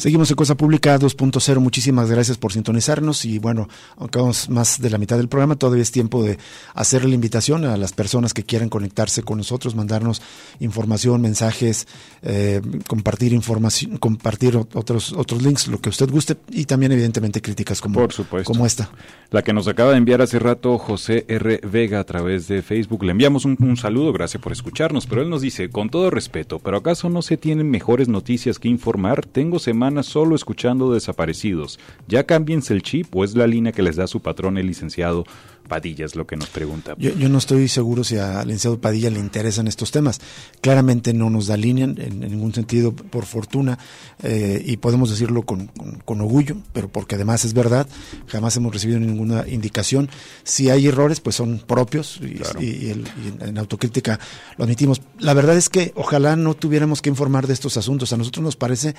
[0.00, 1.60] Seguimos en Cosa Pública 2.0.
[1.60, 5.82] Muchísimas gracias por sintonizarnos y bueno, aunque vamos más de la mitad del programa, todavía
[5.82, 6.38] es tiempo de
[6.72, 10.22] hacer la invitación a las personas que quieran conectarse con nosotros, mandarnos
[10.58, 11.86] información, mensajes,
[12.22, 17.82] eh, compartir información, compartir otros otros links, lo que usted guste y también evidentemente críticas
[17.82, 18.50] como, por supuesto.
[18.50, 18.90] como esta.
[19.30, 21.60] La que nos acaba de enviar hace rato José R.
[21.70, 23.04] Vega a través de Facebook.
[23.04, 26.58] Le enviamos un, un saludo, gracias por escucharnos, pero él nos dice, con todo respeto,
[26.58, 29.26] ¿pero acaso no se tienen mejores noticias que informar?
[29.26, 31.78] Tengo semanas solo escuchando desaparecidos.
[32.08, 35.24] Ya cámbiense el chip o es la línea que les da su patrón el licenciado
[35.70, 36.96] Padilla, es lo que nos pregunta.
[36.98, 40.20] Yo, no estoy seguro si al licenciado Padilla le interesan estos temas.
[40.60, 43.78] Claramente no nos da línea en, ningún sentido, por fortuna,
[44.20, 45.70] eh, y podemos decirlo con,
[46.06, 47.86] orgullo, pero porque además es verdad,
[48.26, 50.10] jamás hemos recibido ninguna indicación.
[50.42, 52.20] Si hay errores, pues son propios
[52.58, 54.18] y, en autocrítica
[54.58, 55.00] lo admitimos.
[55.20, 58.12] La verdad es que ojalá no tuviéramos que informar de estos asuntos.
[58.12, 58.96] A nosotros nos parece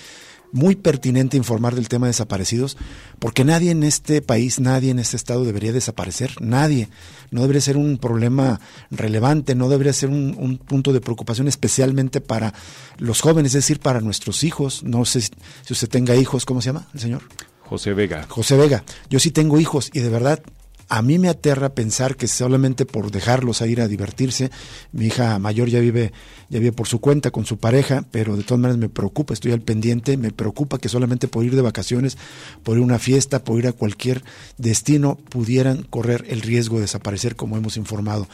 [0.52, 2.78] muy pertinente informar del tema de desaparecidos,
[3.20, 6.90] porque nadie en este país, nadie en este estado debería desaparecer, nadie.
[7.30, 8.60] No debería ser un problema
[8.90, 12.54] relevante, no debería ser un, un punto de preocupación especialmente para
[12.98, 14.84] los jóvenes, es decir, para nuestros hijos.
[14.84, 15.32] No sé si
[15.70, 17.22] usted tenga hijos, ¿cómo se llama el señor?
[17.72, 18.26] José Vega.
[18.28, 18.84] José Vega.
[19.10, 20.44] Yo sí tengo hijos y de verdad
[20.92, 24.52] a mí me aterra pensar que solamente por dejarlos a ir a divertirse,
[24.92, 26.12] mi hija mayor ya vive,
[26.50, 29.54] ya vive por su cuenta con su pareja, pero de todas maneras me preocupa, estoy
[29.54, 32.18] al pendiente, me preocupa que solamente por ir de vacaciones,
[32.64, 34.22] por ir a una fiesta, por ir a cualquier
[34.58, 38.28] destino, pudieran correr el riesgo de desaparecer, como hemos informado.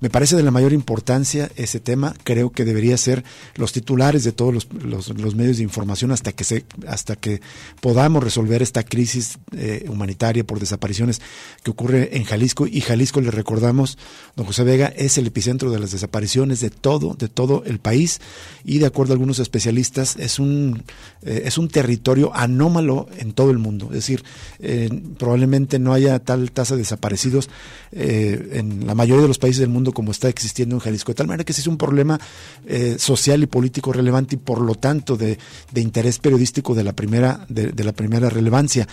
[0.00, 2.14] Me parece de la mayor importancia ese tema.
[2.22, 3.24] Creo que debería ser
[3.56, 7.40] los titulares de todos los, medios de información hasta que se, hasta que
[7.80, 11.20] podamos resolver esta crisis eh, humanitaria por desapariciones
[11.64, 12.68] que ocurre en Jalisco.
[12.68, 13.98] Y Jalisco, le recordamos,
[14.36, 18.20] don José Vega, es el epicentro de las desapariciones de todo, de todo el país.
[18.64, 20.84] Y de acuerdo a algunos especialistas, es un,
[21.22, 23.86] eh, es un territorio anómalo en todo el mundo.
[23.86, 24.22] Es decir,
[24.60, 27.50] eh, probablemente no haya tal tasa de desaparecidos
[27.90, 31.12] en la mayoría de los países del mundo como está existiendo en Jalisco.
[31.12, 32.18] De tal manera que sí es un problema
[32.66, 35.38] eh, social y político relevante y por lo tanto de,
[35.74, 38.86] interés periodístico de la primera, de, de, la primera relevancia.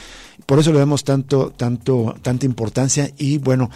[0.45, 3.69] Por eso le damos tanto, tanto, tanta importancia y bueno,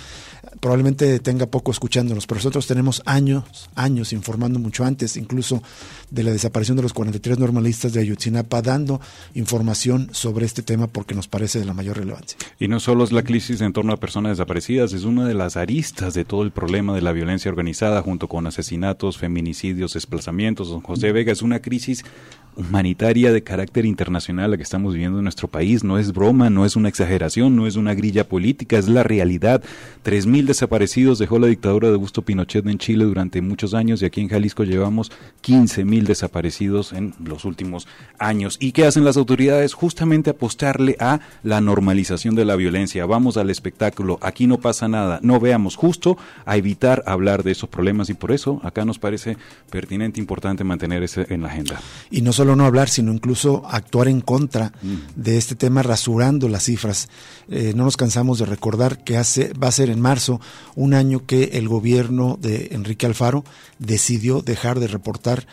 [0.60, 5.62] probablemente tenga poco escuchándonos, pero nosotros tenemos años, años informando mucho antes, incluso
[6.10, 9.00] de la desaparición de los 43 normalistas de Ayotzinapa, dando
[9.36, 12.38] información sobre este tema porque nos parece de la mayor relevancia.
[12.60, 15.58] Y no solo es la crisis en torno a personas desaparecidas, es una de las
[15.58, 20.70] aristas de todo el problema de la violencia organizada, junto con asesinatos, feminicidios, desplazamientos.
[20.70, 22.04] Don José Vega es una crisis
[22.56, 25.84] humanitaria de carácter internacional la que estamos viviendo en nuestro país.
[25.84, 29.64] No es broma, no es una exageración, no es una grilla política, es la realidad.
[30.04, 34.06] Tres mil desaparecidos dejó la dictadura de Augusto Pinochet en Chile durante muchos años y
[34.06, 38.58] aquí en Jalisco llevamos 15 mil desaparecidos en los últimos años.
[38.60, 39.74] ¿Y qué hacen las autoridades?
[39.74, 43.06] Justamente apostarle a la normalización de la violencia.
[43.06, 47.70] Vamos al espectáculo, aquí no pasa nada, no veamos, justo a evitar hablar de esos
[47.70, 49.38] problemas y por eso acá nos parece
[49.70, 51.80] pertinente, importante mantener ese en la agenda.
[52.10, 54.96] Y no solo no hablar, sino incluso actuar en contra mm.
[55.22, 57.10] de este tema rasurando las cifras.
[57.50, 60.40] Eh, no nos cansamos de recordar que hace, va a ser en marzo
[60.74, 63.44] un año que el gobierno de Enrique Alfaro
[63.78, 65.48] decidió dejar de reportar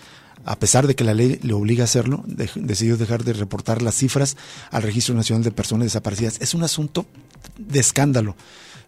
[0.45, 2.23] a pesar de que la ley le obliga a hacerlo,
[2.55, 4.37] decidió dejar de reportar las cifras
[4.71, 6.37] al Registro Nacional de Personas Desaparecidas.
[6.41, 7.05] Es un asunto
[7.59, 8.37] de escándalo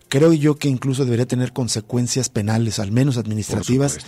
[0.08, 3.98] creo yo que incluso debería tener consecuencias penales, al menos administrativas,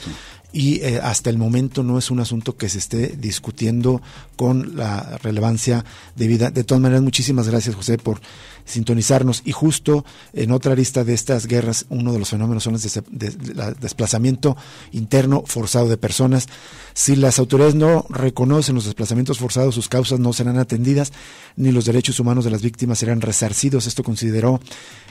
[0.53, 4.03] y eh, hasta el momento no es un asunto que se esté discutiendo
[4.37, 5.85] con la relevancia
[6.17, 6.51] debida.
[6.51, 8.21] De todas maneras, muchísimas gracias José por
[8.65, 9.43] sintonizarnos.
[9.45, 14.57] Y justo en otra lista de estas guerras, uno de los fenómenos son el desplazamiento
[14.93, 16.49] interno forzado de personas.
[16.95, 21.13] Si las autoridades no reconocen los desplazamientos forzados, sus causas no serán atendidas,
[21.57, 23.87] ni los derechos humanos de las víctimas serán resarcidos.
[23.87, 24.61] Esto consideró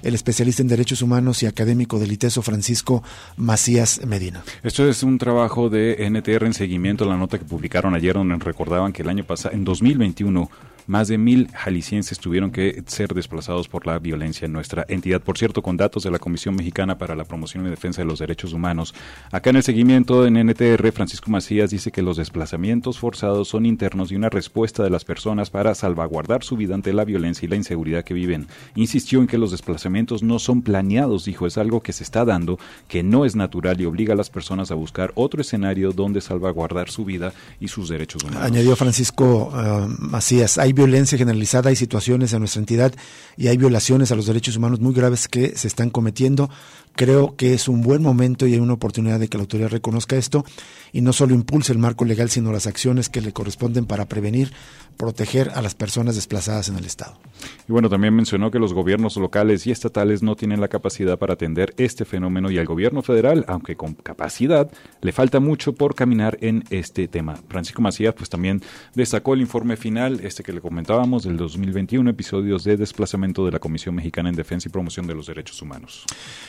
[0.02, 3.04] el especialista en derechos humanos y académico del ITESO, Francisco
[3.38, 4.44] Macías Medina.
[4.64, 8.36] Esto es un trabajo de NTR en seguimiento a la nota que publicaron ayer, donde
[8.38, 10.50] recordaban que el año pasado, en 2021,
[10.90, 15.22] más de mil jaliscienses tuvieron que ser desplazados por la violencia en nuestra entidad.
[15.22, 18.18] Por cierto, con datos de la Comisión Mexicana para la Promoción y Defensa de los
[18.18, 18.96] Derechos Humanos.
[19.32, 24.12] Acá en el seguimiento en NTR, Francisco Macías dice que los desplazamientos forzados son internos
[24.12, 27.56] y una respuesta de las personas para salvaguardar su vida ante la violencia y la
[27.56, 28.48] inseguridad que viven.
[28.74, 32.58] Insistió en que los desplazamientos no son planeados, dijo, es algo que se está dando,
[32.88, 36.90] que no es natural y obliga a las personas a buscar otro escenario donde salvaguardar
[36.90, 38.42] su vida y sus derechos humanos.
[38.42, 42.94] Añadió Francisco uh, Macías, hay violencia generalizada, hay situaciones en nuestra entidad
[43.36, 46.50] y hay violaciones a los derechos humanos muy graves que se están cometiendo.
[46.96, 50.16] Creo que es un buen momento y hay una oportunidad de que la autoridad reconozca
[50.16, 50.46] esto
[50.94, 54.54] y no solo impulse el marco legal, sino las acciones que le corresponden para prevenir,
[55.00, 57.18] proteger a las personas desplazadas en el Estado.
[57.70, 61.36] Y bueno, también mencionó que los gobiernos locales y estatales no tienen la capacidad para
[61.36, 64.70] atender este fenómeno y al gobierno federal, aunque con capacidad,
[65.02, 67.40] le falta mucho por caminar en este tema.
[67.48, 68.62] Francisco Macías pues también
[68.94, 73.60] destacó el informe final, este que le comentábamos, del 2021, episodios de desplazamiento de la
[73.60, 76.04] Comisión Mexicana en Defensa y Promoción de los Derechos Humanos.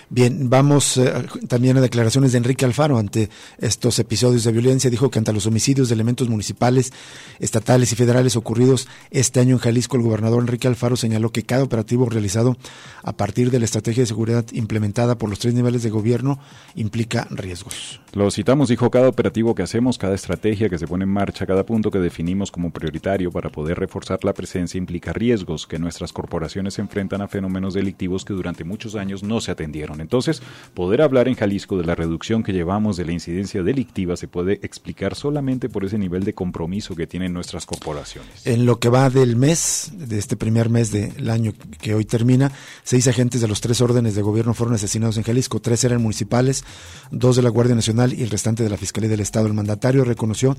[0.09, 1.13] Bien, vamos eh,
[1.47, 4.91] también a declaraciones de Enrique Alfaro ante estos episodios de violencia.
[4.91, 6.93] Dijo que ante los homicidios de elementos municipales,
[7.39, 11.63] estatales y federales ocurridos este año en Jalisco, el gobernador Enrique Alfaro señaló que cada
[11.63, 12.57] operativo realizado
[13.03, 16.39] a partir de la estrategia de seguridad implementada por los tres niveles de gobierno
[16.75, 18.01] implica riesgos.
[18.13, 21.65] Lo citamos, dijo, cada operativo que hacemos, cada estrategia que se pone en marcha, cada
[21.65, 26.79] punto que definimos como prioritario para poder reforzar la presencia implica riesgos que nuestras corporaciones
[26.79, 30.01] enfrentan a fenómenos delictivos que durante muchos años no se atendieron.
[30.01, 30.43] Entonces,
[30.75, 34.55] poder hablar en Jalisco de la reducción que llevamos de la incidencia delictiva se puede
[34.63, 38.30] explicar solamente por ese nivel de compromiso que tienen nuestras corporaciones.
[38.45, 42.51] En lo que va del mes, de este primer mes del año que hoy termina,
[42.85, 46.65] seis agentes de los tres órdenes de gobierno fueron asesinados en Jalisco, tres eran municipales,
[47.11, 49.47] dos de la Guardia Nacional, y el restante de la Fiscalía del Estado.
[49.47, 50.57] El mandatario reconoció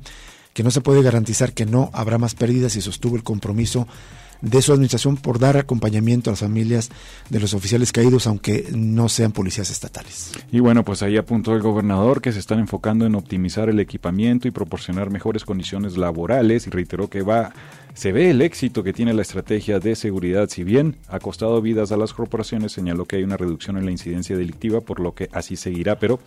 [0.53, 3.87] que no se puede garantizar que no habrá más pérdidas y sostuvo el compromiso
[4.41, 6.89] de su administración por dar acompañamiento a las familias
[7.29, 10.31] de los oficiales caídos, aunque no sean policías estatales.
[10.51, 14.47] Y bueno, pues ahí apuntó el gobernador que se están enfocando en optimizar el equipamiento
[14.47, 17.53] y proporcionar mejores condiciones laborales y reiteró que va
[17.93, 21.91] se ve el éxito que tiene la estrategia de seguridad, si bien ha costado vidas
[21.91, 25.29] a las corporaciones, señaló que hay una reducción en la incidencia delictiva, por lo que
[25.33, 26.19] así seguirá, pero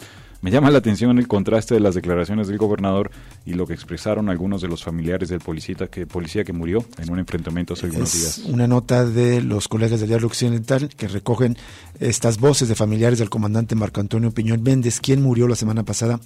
[0.45, 3.11] me llama la atención el contraste de las declaraciones del gobernador
[3.47, 7.11] y lo que expresaron algunos de los familiares del policía que, policía que murió en
[7.11, 8.43] un enfrentamiento hace algunos días.
[8.45, 11.57] Una nota de los colegas del Diario Occidental que recogen
[11.99, 16.21] estas voces de familiares del comandante Marco Antonio Piñón Méndez, quien murió la semana pasada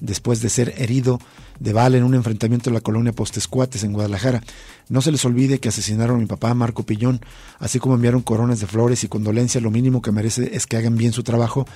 [0.00, 1.20] después de ser herido
[1.60, 4.42] de bala en un enfrentamiento en la colonia Postescuates en Guadalajara.
[4.88, 7.20] No se les olvide que asesinaron a mi papá Marco Piñón,
[7.58, 9.62] así como enviaron coronas de flores y condolencias.
[9.62, 11.66] Lo mínimo que merece es que hagan bien su trabajo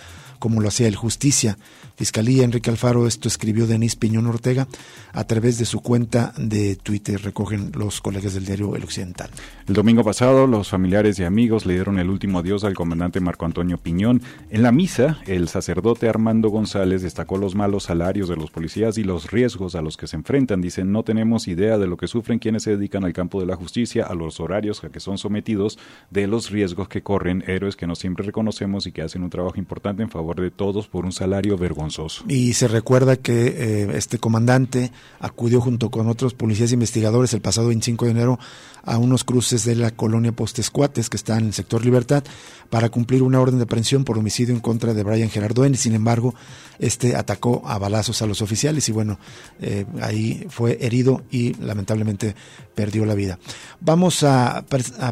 [0.43, 1.57] como lo hacía el Justicia.
[1.95, 4.67] Fiscalía Enrique Alfaro, esto escribió Denis Piñón Ortega
[5.13, 9.31] a través de su cuenta de Twitter, recogen los colegas del diario El Occidental.
[9.69, 13.45] El domingo pasado, los familiares y amigos le dieron el último adiós al comandante Marco
[13.45, 14.21] Antonio Piñón.
[14.51, 19.05] En la misa, el sacerdote Armando González destacó los malos salarios de los policías y
[19.05, 20.61] los riesgos a los que se enfrentan.
[20.61, 23.55] Dicen, no tenemos idea de lo que sufren quienes se dedican al campo de la
[23.55, 25.79] justicia, a los horarios a que son sometidos,
[26.11, 29.59] de los riesgos que corren héroes que no siempre reconocemos y que hacen un trabajo
[29.59, 32.25] importante en favor de todos por un salario vergonzoso.
[32.29, 37.69] Y se recuerda que eh, este comandante acudió junto con otros policías investigadores el pasado
[37.69, 38.39] 25 de enero
[38.85, 42.25] a unos cruces de la colonia Postescuates, que está en el sector Libertad,
[42.69, 45.77] para cumplir una orden de aprehensión por homicidio en contra de Brian Gerardo N.
[45.77, 46.35] Sin embargo,
[46.79, 49.19] este atacó a balazos a los oficiales y bueno,
[49.61, 52.35] eh, ahí fue herido y lamentablemente
[52.75, 53.39] perdió la vida.
[53.81, 54.65] Vamos a,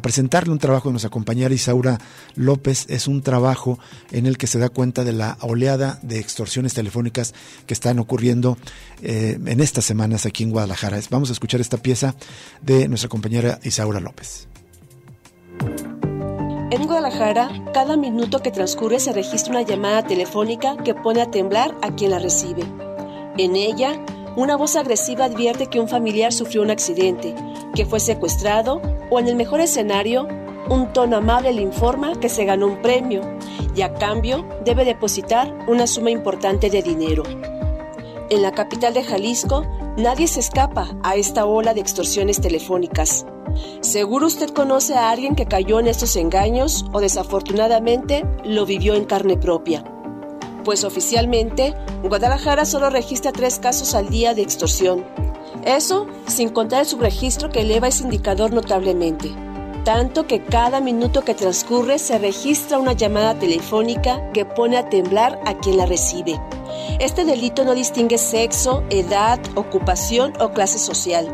[0.03, 1.99] presentarle un trabajo de nuestra compañera Isaura
[2.35, 2.87] López.
[2.89, 3.79] Es un trabajo
[4.11, 7.35] en el que se da cuenta de la oleada de extorsiones telefónicas
[7.67, 8.57] que están ocurriendo
[9.03, 10.99] eh, en estas semanas aquí en Guadalajara.
[11.11, 12.15] Vamos a escuchar esta pieza
[12.63, 14.49] de nuestra compañera Isaura López.
[16.71, 21.77] En Guadalajara, cada minuto que transcurre se registra una llamada telefónica que pone a temblar
[21.83, 22.63] a quien la recibe.
[23.37, 24.01] En ella,
[24.37, 27.35] una voz agresiva advierte que un familiar sufrió un accidente,
[27.75, 28.81] que fue secuestrado
[29.11, 30.29] o en el mejor escenario,
[30.69, 33.23] un tono amable le informa que se ganó un premio
[33.75, 37.23] y a cambio debe depositar una suma importante de dinero.
[38.31, 43.27] en la capital de Jalisco, nadie se escapa a esta ola de extorsiones telefónicas.
[43.81, 49.05] Seguro usted conoce a alguien que cayó en estos engaños o desafortunadamente lo vivió en
[49.05, 49.85] carne propia.
[50.65, 55.05] Pues oficialmente, Guadalajara solo registra tres casos al día de extorsión.
[55.65, 59.35] Eso sin contar el subregistro que eleva ese indicador notablemente.
[59.85, 65.41] Tanto que cada minuto que transcurre se registra una llamada telefónica que pone a temblar
[65.47, 66.39] a quien la recibe.
[66.99, 71.27] Este delito no distingue sexo, edad, ocupación o clase social.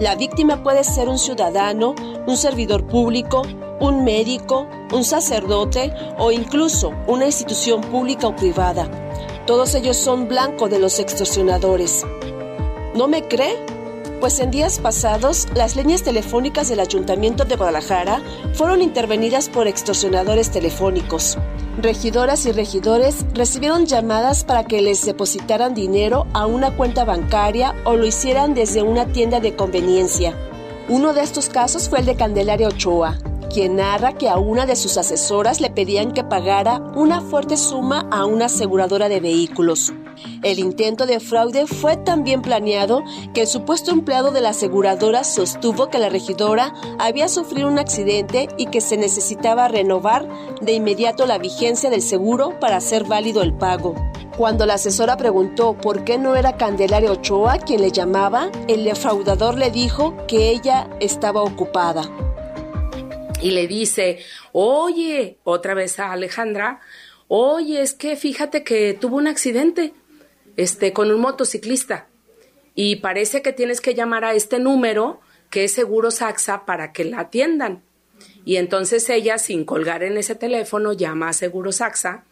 [0.00, 1.94] La víctima puede ser un ciudadano,
[2.26, 3.42] un servidor público,
[3.80, 8.88] un médico, un sacerdote o incluso una institución pública o privada.
[9.46, 12.04] Todos ellos son blanco de los extorsionadores.
[12.94, 13.56] ¿No me cree?
[14.20, 18.22] Pues en días pasados, las líneas telefónicas del Ayuntamiento de Guadalajara
[18.54, 21.36] fueron intervenidas por extorsionadores telefónicos.
[21.80, 27.96] Regidoras y regidores recibieron llamadas para que les depositaran dinero a una cuenta bancaria o
[27.96, 30.34] lo hicieran desde una tienda de conveniencia.
[30.88, 33.18] Uno de estos casos fue el de Candelaria Ochoa,
[33.54, 38.08] quien narra que a una de sus asesoras le pedían que pagara una fuerte suma
[38.10, 39.92] a una aseguradora de vehículos.
[40.42, 45.22] El intento de fraude fue tan bien planeado que el supuesto empleado de la aseguradora
[45.22, 50.28] sostuvo que la regidora había sufrido un accidente y que se necesitaba renovar
[50.60, 53.94] de inmediato la vigencia del seguro para hacer válido el pago.
[54.36, 59.56] Cuando la asesora preguntó por qué no era Candelaria Ochoa quien le llamaba, el defraudador
[59.56, 62.10] le dijo que ella estaba ocupada
[63.44, 64.20] y le dice,
[64.52, 66.80] oye, otra vez a Alejandra,
[67.28, 69.92] oye, es que fíjate que tuvo un accidente
[70.56, 72.08] este, con un motociclista
[72.74, 75.20] y parece que tienes que llamar a este número
[75.50, 77.82] que es Seguro Saxa para que la atiendan.
[78.46, 82.24] Y entonces ella, sin colgar en ese teléfono, llama a Seguro Saxa,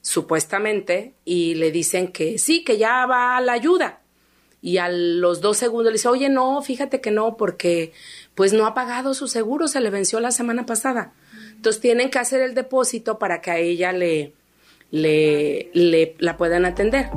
[0.00, 4.01] supuestamente, y le dicen que sí, que ya va a la ayuda.
[4.62, 7.92] Y a los dos segundos le dice, oye, no, fíjate que no, porque
[8.36, 11.12] pues no ha pagado su seguro, se le venció la semana pasada.
[11.56, 14.34] Entonces tienen que hacer el depósito para que a ella le,
[14.92, 17.10] le, le la puedan atender.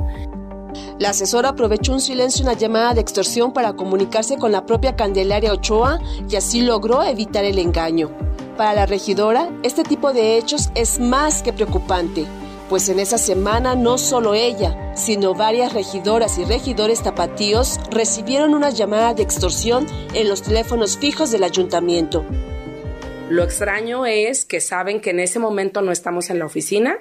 [0.98, 5.52] La asesora aprovechó un silencio una llamada de extorsión para comunicarse con la propia Candelaria
[5.52, 8.10] Ochoa y así logró evitar el engaño.
[8.56, 12.26] Para la regidora, este tipo de hechos es más que preocupante
[12.68, 18.70] pues en esa semana no solo ella, sino varias regidoras y regidores tapatíos recibieron una
[18.70, 22.24] llamada de extorsión en los teléfonos fijos del ayuntamiento.
[23.28, 26.98] Lo extraño es que saben que en ese momento no estamos en la oficina,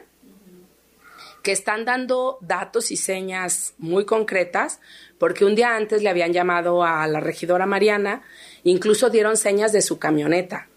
[1.44, 4.80] que están dando datos y señas muy concretas,
[5.20, 8.24] porque un día antes le habían llamado a la regidora Mariana,
[8.64, 10.68] incluso dieron señas de su camioneta.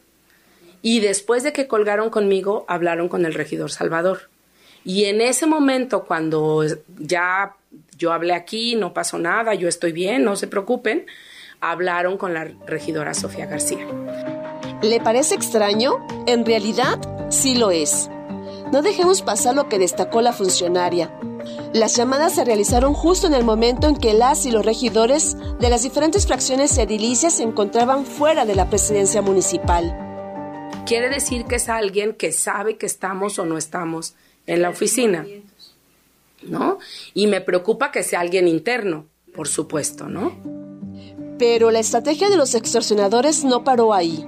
[0.83, 4.29] Y después de que colgaron conmigo, hablaron con el regidor Salvador.
[4.89, 6.65] Y en ese momento, cuando
[6.99, 7.55] ya
[7.99, 11.05] yo hablé aquí, no pasó nada, yo estoy bien, no se preocupen,
[11.61, 13.87] hablaron con la regidora Sofía García.
[14.81, 16.07] ¿Le parece extraño?
[16.27, 18.09] En realidad, sí lo es.
[18.73, 21.13] No dejemos pasar lo que destacó la funcionaria.
[21.75, 25.69] Las llamadas se realizaron justo en el momento en que las y los regidores de
[25.69, 29.95] las diferentes fracciones edilicias se encontraban fuera de la presidencia municipal.
[30.87, 34.15] Quiere decir que es alguien que sabe que estamos o no estamos
[34.49, 35.27] en la oficina,
[36.43, 36.79] ¿no?
[37.15, 40.33] Y me preocupa que sea alguien interno, por supuesto, ¿no?
[41.39, 44.27] Pero la estrategia de los extorsionadores no paró ahí.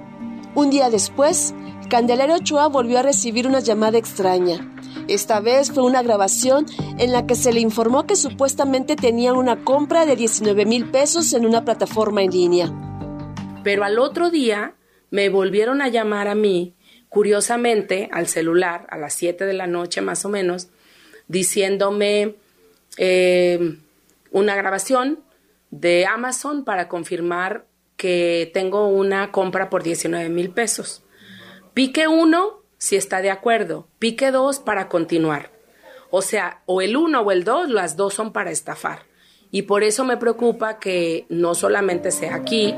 [0.53, 1.53] Un día después,
[1.89, 4.73] Candelaria Ochoa volvió a recibir una llamada extraña.
[5.07, 6.67] Esta vez fue una grabación
[6.99, 11.33] en la que se le informó que supuestamente tenía una compra de 19 mil pesos
[11.33, 12.71] en una plataforma en línea.
[13.63, 14.75] Pero al otro día
[15.09, 16.75] me volvieron a llamar a mí
[17.11, 20.69] curiosamente al celular a las 7 de la noche más o menos,
[21.27, 22.35] diciéndome
[22.95, 23.77] eh,
[24.31, 25.19] una grabación
[25.71, 27.65] de Amazon para confirmar
[27.97, 31.03] que tengo una compra por 19 mil pesos.
[31.73, 35.51] Pique uno si está de acuerdo, pique dos para continuar.
[36.11, 38.99] O sea, o el uno o el dos, las dos son para estafar.
[39.51, 42.73] Y por eso me preocupa que no solamente sea aquí,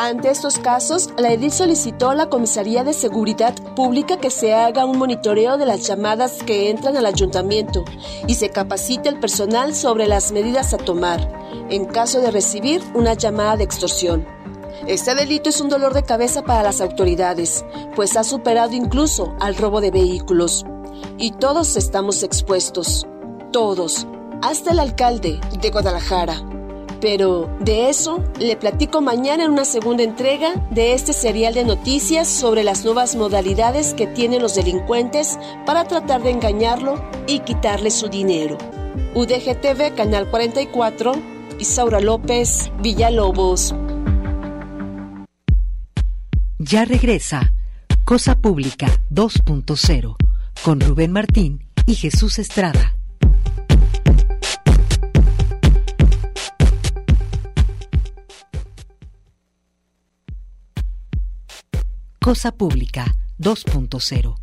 [0.00, 4.84] ante estos casos, la EDIL solicitó a la Comisaría de Seguridad Pública que se haga
[4.84, 7.84] un monitoreo de las llamadas que entran al ayuntamiento
[8.28, 11.20] y se capacite el personal sobre las medidas a tomar
[11.68, 14.24] en caso de recibir una llamada de extorsión.
[14.86, 17.64] Este delito es un dolor de cabeza para las autoridades,
[17.96, 20.64] pues ha superado incluso al robo de vehículos.
[21.18, 23.04] Y todos estamos expuestos,
[23.50, 24.06] todos,
[24.42, 26.47] hasta el alcalde de Guadalajara.
[27.00, 32.28] Pero de eso le platico mañana en una segunda entrega de este serial de noticias
[32.28, 38.08] sobre las nuevas modalidades que tienen los delincuentes para tratar de engañarlo y quitarle su
[38.08, 38.58] dinero.
[39.14, 41.12] UDGTV Canal 44,
[41.60, 43.74] Isaura López, Villalobos.
[46.58, 47.52] Ya regresa
[48.04, 50.16] Cosa Pública 2.0
[50.64, 52.97] con Rubén Martín y Jesús Estrada.
[62.28, 64.34] Cosa Pública 2.0.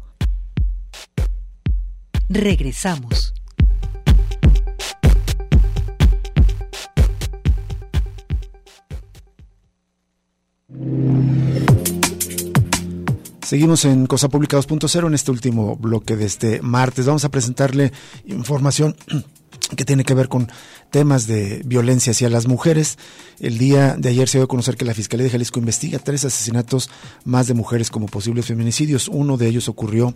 [2.29, 3.36] Regresamos.
[13.43, 17.05] Seguimos en Cosa Pública 2.0 en este último bloque de este martes.
[17.05, 17.91] Vamos a presentarle
[18.25, 18.95] información
[19.77, 20.49] que tiene que ver con
[20.96, 22.98] temas de violencia hacia las mujeres.
[23.41, 26.24] El día de ayer se dio a conocer que la Fiscalía de Jalisco investiga tres
[26.24, 26.89] asesinatos
[27.26, 29.10] más de mujeres como posibles feminicidios.
[29.10, 30.14] Uno de ellos ocurrió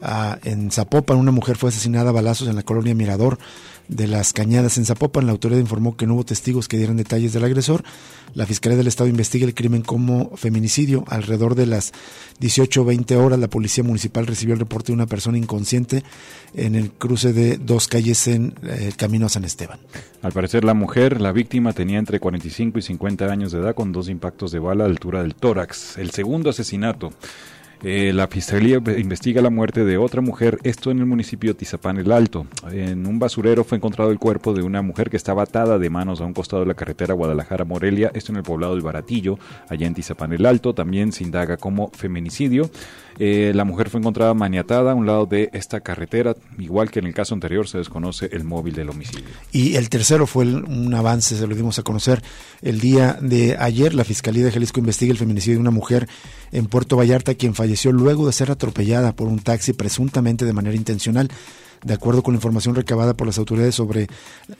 [0.00, 1.18] ah, en Zapopan.
[1.18, 3.38] Una mujer fue asesinada a balazos en la colonia Mirador
[3.88, 5.26] de las Cañadas en Zapopan.
[5.26, 7.84] La autoridad informó que no hubo testigos que dieran detalles del agresor.
[8.34, 11.04] La Fiscalía del Estado investiga el crimen como feminicidio.
[11.08, 11.92] Alrededor de las
[12.40, 16.02] 18-20 horas, la Policía Municipal recibió el reporte de una persona inconsciente
[16.54, 19.78] en el cruce de dos calles en el eh, camino a San Esteban.
[20.22, 23.92] Al parecer, la mujer, la víctima, tenía entre 45 y 50 años de edad con
[23.92, 25.98] dos impactos de bala a la altura del tórax.
[25.98, 27.10] El segundo asesinato
[27.82, 31.98] eh, la fiscalía investiga la muerte de otra mujer, esto en el municipio de Tizapán
[31.98, 32.46] el Alto.
[32.72, 36.20] En un basurero fue encontrado el cuerpo de una mujer que estaba atada de manos
[36.20, 39.38] a un costado de la carretera Guadalajara-Morelia, esto en el poblado del Baratillo,
[39.68, 40.74] allá en Tizapán el Alto.
[40.74, 42.70] También se indaga como feminicidio.
[43.18, 47.06] Eh, la mujer fue encontrada maniatada a un lado de esta carretera, igual que en
[47.06, 49.30] el caso anterior se desconoce el móvil del homicidio.
[49.52, 52.22] Y el tercero fue un avance, se lo dimos a conocer
[52.62, 53.94] el día de ayer.
[53.94, 56.08] La Fiscalía de Jalisco investiga el feminicidio de una mujer
[56.52, 60.76] en Puerto Vallarta, quien falleció luego de ser atropellada por un taxi presuntamente de manera
[60.76, 61.28] intencional
[61.84, 64.08] de acuerdo con la información recabada por las autoridades sobre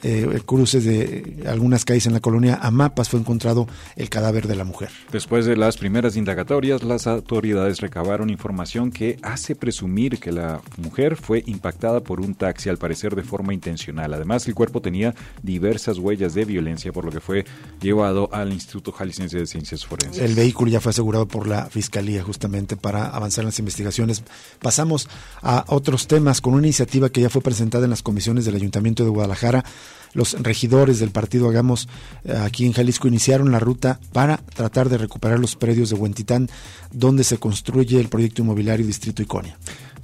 [0.03, 4.63] eh, cruces de algunas calles en la colonia Amapas, fue encontrado el cadáver de la
[4.63, 4.89] mujer.
[5.11, 11.15] Después de las primeras indagatorias, las autoridades recabaron información que hace presumir que la mujer
[11.15, 14.13] fue impactada por un taxi, al parecer de forma intencional.
[14.13, 17.45] Además, el cuerpo tenía diversas huellas de violencia, por lo que fue
[17.81, 20.21] llevado al Instituto Jalisciense de Ciencias Forenses.
[20.21, 24.23] El vehículo ya fue asegurado por la Fiscalía justamente para avanzar en las investigaciones.
[24.61, 25.09] Pasamos
[25.41, 29.03] a otros temas con una iniciativa que ya fue presentada en las comisiones del Ayuntamiento
[29.03, 29.63] de Guadalajara.
[30.13, 31.87] Los regidores del partido Hagamos
[32.23, 36.49] eh, aquí en Jalisco iniciaron la ruta para tratar de recuperar los predios de Huentitán,
[36.91, 39.57] donde se construye el proyecto inmobiliario Distrito Iconia.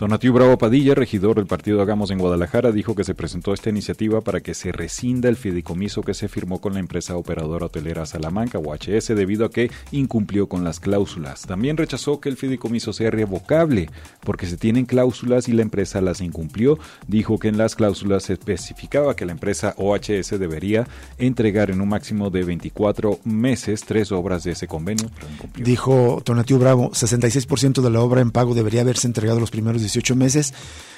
[0.04, 4.20] Donatiu Bravo Padilla, regidor del partido Hagamos en Guadalajara, dijo que se presentó esta iniciativa
[4.20, 8.60] para que se rescinda el fideicomiso que se firmó con la empresa operadora hotelera Salamanca,
[8.60, 11.44] UHS, debido a que incumplió con las cláusulas.
[11.44, 13.90] También rechazó que el fideicomiso sea revocable,
[14.26, 16.78] porque se tienen cláusulas y la empresa las incumplió.
[17.08, 20.86] Dijo que en las cláusulas se especificaba que la empresa OHS debería
[21.18, 25.10] entregar en un máximo de 24 meses tres obras de ese convenio.
[25.56, 30.16] Dijo Donatiu Bravo, 66% de la obra en pago debería haberse entregado los primeros 18
[30.16, 30.54] meses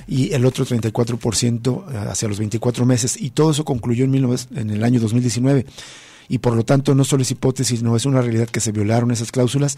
[0.08, 3.20] y el otro 34% eh, hacia los 24 meses.
[3.20, 5.66] Y todo eso concluyó en, en el año 2019.
[6.28, 9.12] Y por lo tanto no solo es hipótesis, no es una realidad que se violaron
[9.12, 9.78] esas cláusulas.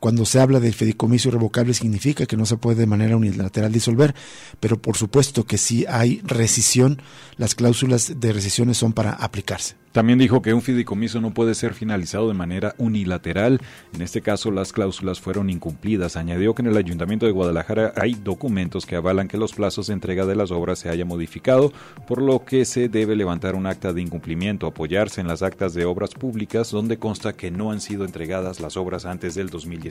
[0.00, 4.14] Cuando se habla del fideicomiso irrevocable significa que no se puede de manera unilateral disolver,
[4.60, 7.00] pero por supuesto que si hay rescisión,
[7.36, 9.76] las cláusulas de rescisiones son para aplicarse.
[9.96, 13.62] También dijo que un fideicomiso no puede ser finalizado de manera unilateral.
[13.94, 16.16] En este caso, las cláusulas fueron incumplidas.
[16.16, 19.94] Añadió que en el Ayuntamiento de Guadalajara hay documentos que avalan que los plazos de
[19.94, 21.72] entrega de las obras se haya modificado,
[22.06, 25.86] por lo que se debe levantar un acta de incumplimiento, apoyarse en las actas de
[25.86, 29.85] obras públicas donde consta que no han sido entregadas las obras antes del 2019.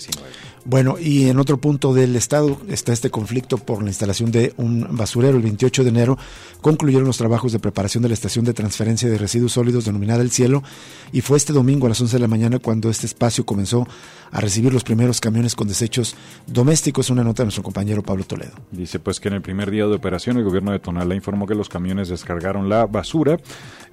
[0.66, 4.88] Bueno, y en otro punto del Estado está este conflicto por la instalación de un
[4.92, 5.38] basurero.
[5.38, 6.18] El 28 de enero
[6.62, 10.22] concluyeron los trabajos de preparación de la estación de transferencia de residuos sólidos de denominada
[10.22, 10.64] El Cielo,
[11.12, 13.88] y fue este domingo a las 11 de la mañana cuando este espacio comenzó
[14.36, 16.14] a recibir los primeros camiones con desechos
[16.46, 17.10] domésticos.
[17.10, 18.52] Una nota de nuestro compañero Pablo Toledo.
[18.70, 21.56] Dice pues que en el primer día de operación el gobierno de Tonalá informó que
[21.56, 23.40] los camiones descargaron la basura.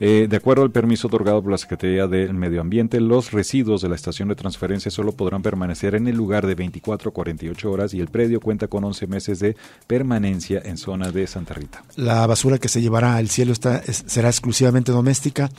[0.00, 3.88] Eh, de acuerdo al permiso otorgado por la Secretaría del Medio Ambiente, los residuos de
[3.88, 7.94] la estación de transferencia solo podrán permanecer en el lugar de 24 a 48 horas
[7.94, 11.84] y el predio cuenta con 11 meses de permanencia en zona de Santa Rita.
[11.94, 15.50] La basura que se llevará al cielo está, será exclusivamente doméstica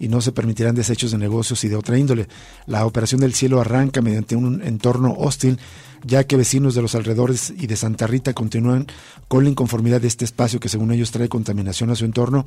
[0.00, 2.26] y no se permitirán desechos de negocios y de otra índole.
[2.66, 5.58] La operación del cielo arranca mediante un entorno hostil
[6.04, 8.86] ya que vecinos de los alrededores y de Santa Rita continúan
[9.28, 12.44] con la inconformidad de este espacio que según ellos trae contaminación a su entorno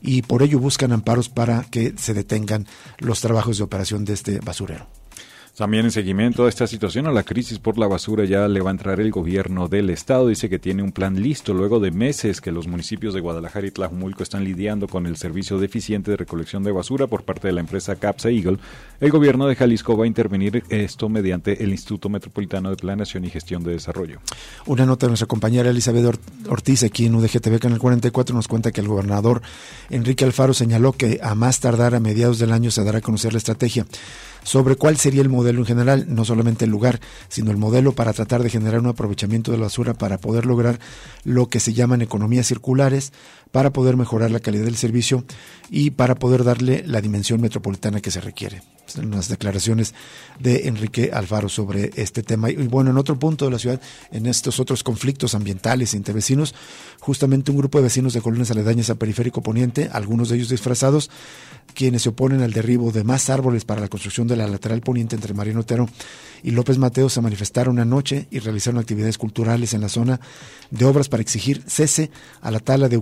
[0.00, 2.66] y por ello buscan amparos para que se detengan
[2.98, 4.97] los trabajos de operación de este basurero.
[5.58, 8.70] También en seguimiento a esta situación, a la crisis por la basura, ya le va
[8.70, 10.28] a entrar el gobierno del estado.
[10.28, 13.72] Dice que tiene un plan listo luego de meses que los municipios de Guadalajara y
[13.72, 17.60] Tlajumulco están lidiando con el servicio deficiente de recolección de basura por parte de la
[17.60, 18.58] empresa Capsa Eagle.
[19.00, 23.30] El gobierno de Jalisco va a intervenir esto mediante el Instituto Metropolitano de Planeación y
[23.30, 24.20] Gestión de Desarrollo.
[24.66, 28.80] Una nota de nuestra compañera Elizabeth Ortiz aquí en UDGTV Canal 44 nos cuenta que
[28.80, 29.42] el gobernador
[29.90, 33.32] Enrique Alfaro señaló que a más tardar a mediados del año se dará a conocer
[33.32, 33.86] la estrategia
[34.48, 38.14] sobre cuál sería el modelo en general, no solamente el lugar, sino el modelo para
[38.14, 40.80] tratar de generar un aprovechamiento de la basura para poder lograr
[41.22, 43.12] lo que se llaman economías circulares,
[43.50, 45.24] para poder mejorar la calidad del servicio
[45.70, 48.62] y para poder darle la dimensión metropolitana que se requiere.
[48.86, 49.94] Son las declaraciones
[50.38, 52.50] de Enrique Alfaro sobre este tema.
[52.50, 53.80] Y bueno, en otro punto de la ciudad,
[54.10, 56.54] en estos otros conflictos ambientales entre vecinos,
[56.98, 61.10] justamente un grupo de vecinos de colonias aledañas a Periférico Poniente, algunos de ellos disfrazados,
[61.74, 65.16] quienes se oponen al derribo de más árboles para la construcción de la lateral poniente
[65.16, 65.88] entre Mariano Otero
[66.42, 70.18] y López Mateo, se manifestaron anoche y realizaron actividades culturales en la zona
[70.70, 72.96] de obras para exigir cese a la tala de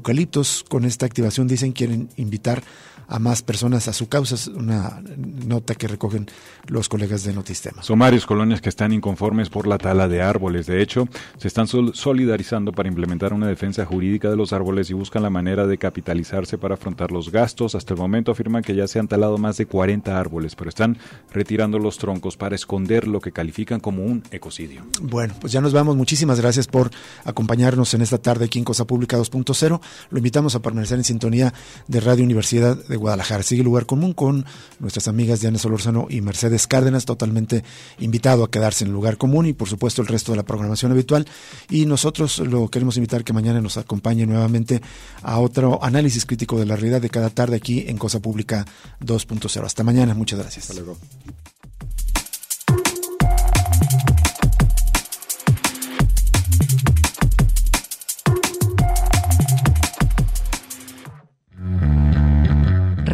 [0.68, 2.62] Con esta activación dicen quieren invitar
[3.08, 4.34] a más personas a su causa.
[4.34, 5.02] Es una
[5.46, 6.26] nota que recogen
[6.66, 7.82] los colegas de Notistema.
[7.82, 10.66] Son varias colonias que están inconformes por la tala de árboles.
[10.66, 15.22] De hecho, se están solidarizando para implementar una defensa jurídica de los árboles y buscan
[15.22, 17.74] la manera de capitalizarse para afrontar los gastos.
[17.74, 20.98] Hasta el momento afirman que ya se han talado más de 40 árboles, pero están
[21.32, 24.84] retirando los troncos para esconder lo que califican como un ecocidio.
[25.00, 25.96] Bueno, pues ya nos vamos.
[25.96, 26.90] Muchísimas gracias por
[27.24, 29.80] acompañarnos en esta tarde aquí en Cosa Pública 2.0.
[30.10, 31.54] Lo invitamos a permanecer en sintonía
[31.86, 33.42] de Radio Universidad de Guadalajara.
[33.42, 34.44] Sigue lugar común con
[34.78, 37.64] nuestras amigas Diana Solórzano y Mercedes Cárdenas, totalmente
[37.98, 40.92] invitado a quedarse en el lugar común y por supuesto el resto de la programación
[40.92, 41.26] habitual.
[41.70, 44.80] Y nosotros lo queremos invitar que mañana nos acompañe nuevamente
[45.22, 48.64] a otro análisis crítico de la realidad de cada tarde aquí en Cosa Pública
[49.00, 49.64] 2.0.
[49.64, 50.70] Hasta mañana, muchas gracias.
[50.70, 50.98] Hasta luego.